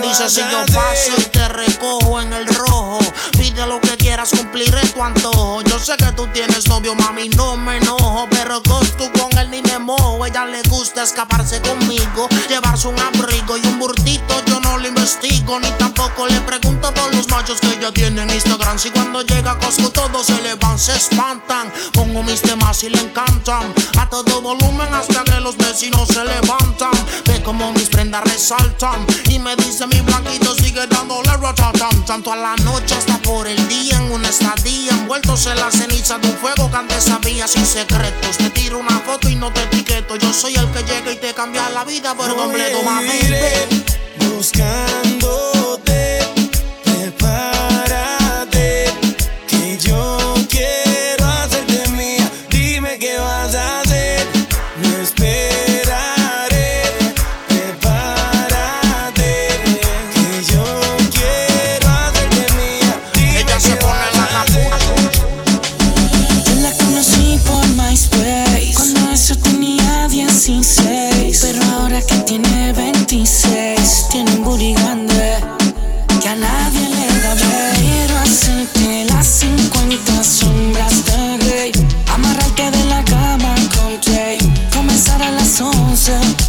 Me 0.01 0.07
vas 0.09 0.33
si 0.33 0.41
yo 0.41 0.65
paso 0.73 1.13
y 1.19 1.23
te 1.25 1.49
recojo 1.49 2.21
en 2.21 2.33
el 2.33 2.47
rojo. 2.47 2.99
Pide 3.33 3.67
lo 3.67 3.81
que 3.81 3.97
quieras, 3.97 4.31
cumpliré 4.31 4.81
tu 4.89 5.03
antojo. 5.03 5.63
Yo 5.63 5.79
sé 5.79 5.97
que 5.97 6.11
tú 6.13 6.27
tienes 6.29 6.69
novio, 6.69 6.95
mami, 6.95 7.29
no 7.31 7.57
me 7.57 7.77
enojo. 7.77 8.27
Pero 8.31 8.61
tú 8.61 8.75
con 9.19 9.37
él 9.39 9.51
ni 9.51 9.63
me 9.63 9.79
mojo. 9.79 10.25
Ella 10.27 10.45
le 10.45 10.63
gusta 10.63 11.03
escaparse 11.03 11.61
conmigo, 11.61 12.29
llevarse 12.49 12.89
un 12.89 12.99
abrigo 12.99 13.57
y 13.57 13.67
un 13.67 13.79
burtito. 13.79 14.35
Yo 14.47 14.61
no 14.61 14.79
lo 14.79 14.89
investigo, 14.89 15.61
ni 15.61 15.71
tampoco 15.73 16.27
le 16.27 16.41
pregunto 16.41 16.84
machos 17.35 17.61
que 17.61 17.75
ella 17.75 17.93
tiene 17.93 18.23
en 18.23 18.31
Instagram. 18.31 18.79
Si 18.79 18.91
cuando 18.91 19.23
llega 19.23 19.53
a 19.53 19.59
Costco 19.59 19.91
todos 19.91 20.27
se 20.27 20.41
le 20.43 20.55
van, 20.55 20.79
se 20.79 20.97
espantan. 20.97 21.73
Pongo 21.93 22.23
mis 22.23 22.41
temas 22.41 22.83
y 22.85 22.91
le 22.91 23.01
encantan. 23.01 23.75
A 23.99 24.09
todo 24.09 24.41
volumen 24.41 24.95
hasta 24.95 25.25
que 25.25 25.41
los 25.41 25.57
vecinos 25.57 26.07
se 26.09 26.25
levantan. 26.25 26.93
Ve 27.27 27.43
como 27.43 27.73
mis 27.73 27.89
prendas 27.89 28.23
resaltan. 28.25 29.05
Y 29.29 29.39
me 29.39 29.57
dice 29.57 29.87
mi 29.87 30.01
blanquito 30.01 30.55
sigue 30.55 30.87
dándole 30.87 31.37
ratatam. 31.37 32.05
Tanto 32.05 32.33
a 32.33 32.37
la 32.37 32.55
noche 32.57 32.95
hasta 32.95 33.19
por 33.19 33.49
el 33.49 33.69
día. 33.69 33.97
En 33.97 34.13
una 34.13 34.29
estadía 34.29 34.93
envueltos 34.93 35.47
en 35.47 35.59
la 35.59 35.71
ceniza 35.71 36.19
de 36.19 36.29
un 36.29 36.37
fuego 36.37 36.71
que 36.71 36.77
antes 36.77 37.05
sabía 37.05 37.49
sin 37.49 37.67
secretos. 37.67 38.39
Te 38.39 38.51
tiro 38.51 38.79
una 38.79 39.01
foto 39.01 39.29
y 39.29 39.35
no 39.35 39.53
te 39.53 39.65
etiqueto. 39.65 40.17
Yo 40.17 40.33
soy 40.33 40.55
el 40.55 40.71
que 40.71 40.85
llega 40.85 41.13
y 41.13 41.17
te 41.17 41.35
cambia 41.35 41.69
la 41.71 41.85
vida 41.85 42.15
por 42.15 42.35
completo, 42.35 42.83
mami. 42.83 43.09
iré 43.23 43.67
buscándote. 44.19 46.34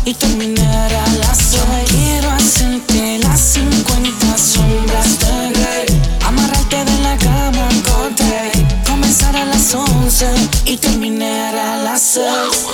y 0.03 0.13
terminar 0.13 0.93
a 0.93 1.07
las 1.13 1.37
6. 1.37 1.61
Quiero 1.87 2.29
hacerte 2.29 3.19
las 3.19 3.39
50 3.39 4.37
sombras 4.37 5.19
de 5.19 5.49
Grey. 5.53 6.01
Amarrarte 6.25 6.83
de 6.83 6.97
la 6.99 7.17
cama 7.17 7.69
en 7.71 7.81
corte. 7.81 8.51
Comenzar 8.85 9.33
a 9.37 9.45
las 9.45 9.73
11 9.73 10.27
y 10.65 10.75
terminar 10.75 11.55
a 11.55 11.77
las 11.77 12.01
6. 12.01 12.25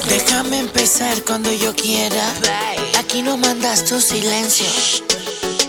Déjame 0.09 0.57
empezar 0.57 1.23
cuando 1.23 1.51
yo 1.53 1.75
quiera. 1.75 2.33
Aquí 2.97 3.21
no 3.21 3.37
mandas 3.37 3.85
tu 3.85 4.01
silencio. 4.01 4.65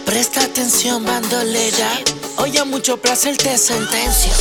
Presta 0.07 0.41
atención, 0.41 1.05
bandolera. 1.05 1.91
Hoy 2.39 2.57
a 2.57 2.65
mucho 2.65 2.97
placer 2.97 3.37
te 3.37 3.59
sentencio. 3.59 4.33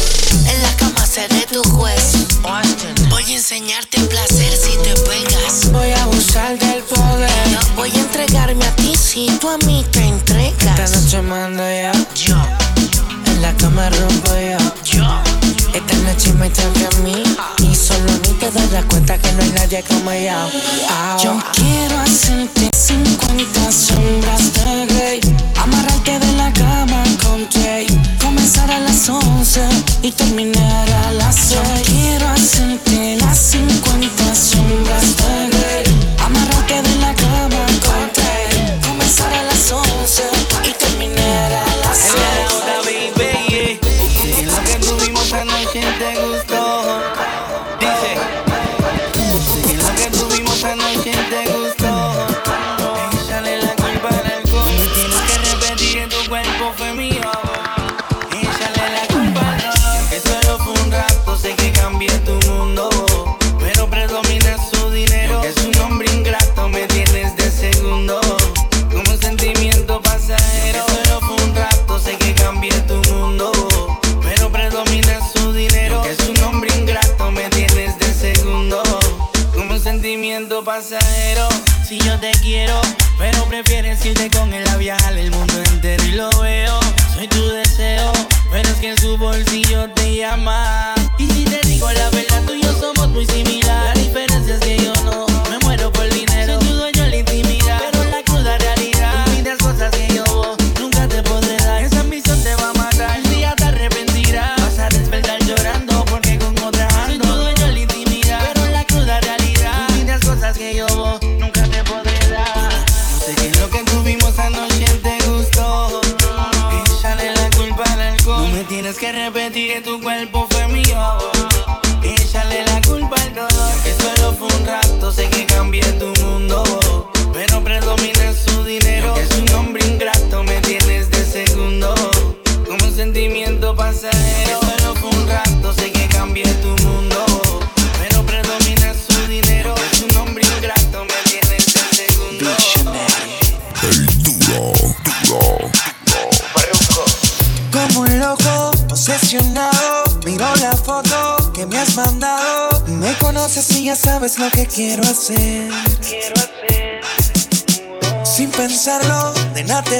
En 0.47 0.61
la 0.63 0.74
cama 0.78 0.90
seré 1.12 1.45
tu 1.51 1.62
juez. 1.72 2.14
Voy 3.09 3.24
a 3.24 3.36
enseñarte 3.36 3.97
el 3.97 4.07
placer 4.07 4.55
si 4.55 4.78
te 4.78 4.93
pegas. 5.01 5.70
Voy 5.74 5.91
a 5.91 6.03
abusar 6.03 6.57
del 6.57 6.82
poder. 6.84 7.30
Voy 7.76 7.91
a 7.91 7.99
entregarme 7.99 8.66
a 8.66 8.76
ti 8.78 8.95
si 8.95 9.28
tú 9.41 9.49
a 9.49 9.57
mí 9.66 9.86
te 9.91 10.05
entregas. 10.05 10.80
Esta 10.80 10.99
noche 10.99 11.22
mando 11.22 11.64
yo. 11.64 11.91
yo. 12.26 12.38
En 13.26 13.41
la 13.41 13.53
cama 13.57 13.89
rompo 13.89 14.32
yo. 14.36 14.57
Yo. 14.86 15.30
Esta 15.74 15.95
noche 15.99 16.34
me 16.34 16.49
toca 16.49 16.89
a 16.97 16.99
mí 17.01 17.24
y 17.63 17.76
solo 17.76 18.11
ni 18.28 18.34
te 18.34 18.51
darás 18.51 18.84
cuenta 18.86 19.17
que 19.17 19.32
no 19.32 19.41
hay 19.41 19.49
nadie 19.51 19.84
como 19.84 20.11
yo. 20.11 20.49
Oh. 20.89 21.24
Yo 21.24 21.39
quiero 21.53 21.97
hacerte 21.99 22.69
50 22.76 23.72
sombras 23.72 24.53
de 24.53 24.86
Grey, 24.88 25.22
amarrarte 25.55 26.19
de 26.19 26.32
la 26.34 26.51
cama 26.51 27.03
con 27.24 27.49
Jay, 27.49 27.88
comenzar 28.22 28.69
a 28.69 28.80
las 28.80 29.07
11 29.07 29.61
y 30.01 30.11
terminar 30.11 30.89
a 31.05 31.11
las 31.13 31.36
6. 31.36 31.51
Yo 31.51 31.84
quiero 31.86 32.28
hacerte 32.28 33.17
las 33.22 33.38
50 33.38 34.36
sombras 34.36 35.17
de 35.17 35.47
Grey. 35.47 35.51
con 84.30 84.53
el 84.53 84.63
labial 84.65 85.17
el 85.17 85.32
mundo 85.32 85.53
entero 85.72 86.03
y 86.03 86.11
lo 86.11 86.30
veo. 86.41 86.80
Soy 87.15 87.28
tu 87.28 87.47
deseo, 87.49 88.11
pero 88.51 88.69
es 88.69 88.76
que 88.76 88.89
en 88.89 88.97
su 88.97 89.17
bolsillo 89.17 89.89
te 89.91 90.15
llama. 90.15 90.80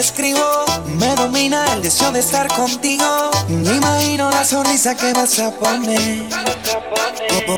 escribo. 0.02 0.66
Me 0.97 1.16
domina 1.16 1.64
el 1.74 1.82
deseo 1.82 2.12
de 2.12 2.20
estar 2.20 2.47
contigo. 2.47 3.32
Me 3.47 3.76
imagino 3.76 4.30
la 4.32 4.43
sonrisa 4.43 4.95
que 4.95 5.14
vas 5.14 5.38
a 5.39 5.52
poner. 5.52 6.24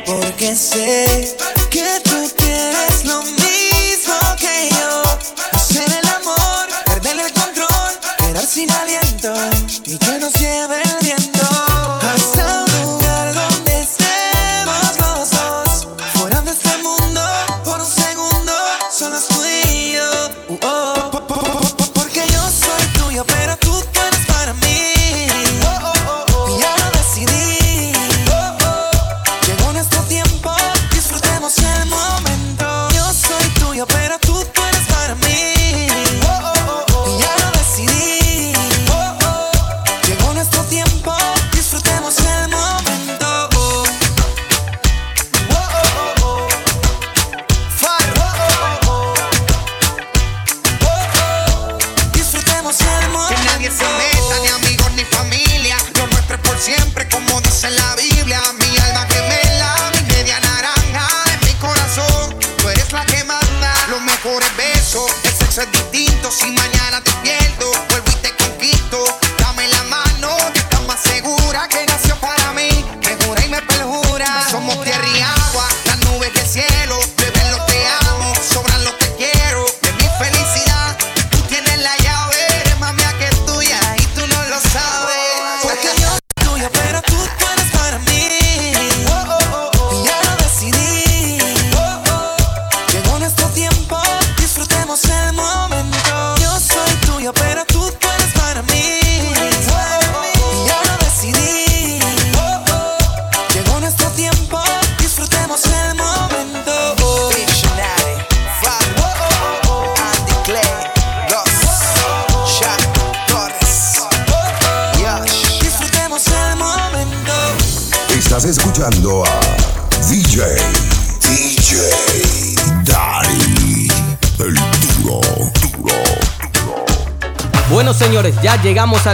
Porque 0.06 0.54
sé 0.54 1.36
que 1.70 2.00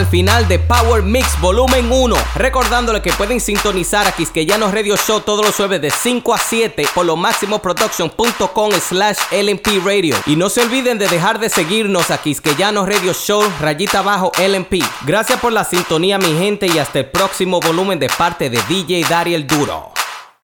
al 0.00 0.06
final 0.06 0.48
de 0.48 0.58
Power 0.58 1.02
Mix 1.02 1.38
Volumen 1.42 1.92
1. 1.92 2.16
Recordándole 2.34 3.02
que 3.02 3.12
pueden 3.12 3.38
sintonizar 3.38 4.06
a 4.06 4.12
Quisqueyanos 4.12 4.72
Radio 4.72 4.96
Show 4.96 5.20
todos 5.20 5.44
los 5.44 5.54
jueves 5.54 5.82
de 5.82 5.90
5 5.90 6.32
a 6.34 6.38
7 6.38 6.86
por 6.94 7.04
lo 7.04 7.16
máximoproduction.com 7.16 8.72
slash 8.80 9.18
LMP 9.30 9.84
Radio. 9.84 10.16
Y 10.24 10.36
no 10.36 10.48
se 10.48 10.62
olviden 10.62 10.96
de 10.96 11.06
dejar 11.06 11.38
de 11.38 11.50
seguirnos 11.50 12.10
a 12.10 12.16
Quisqueyanos 12.16 12.88
Radio 12.88 13.12
Show 13.12 13.42
rayita 13.60 13.98
abajo 13.98 14.32
LMP. 14.38 14.82
Gracias 15.04 15.38
por 15.38 15.52
la 15.52 15.64
sintonía 15.64 16.16
mi 16.16 16.34
gente 16.38 16.66
y 16.66 16.78
hasta 16.78 17.00
el 17.00 17.10
próximo 17.10 17.60
volumen 17.60 17.98
de 17.98 18.08
parte 18.08 18.48
de 18.48 18.58
DJ 18.68 19.04
Dari 19.06 19.34
el 19.34 19.46
Duro. 19.46 19.99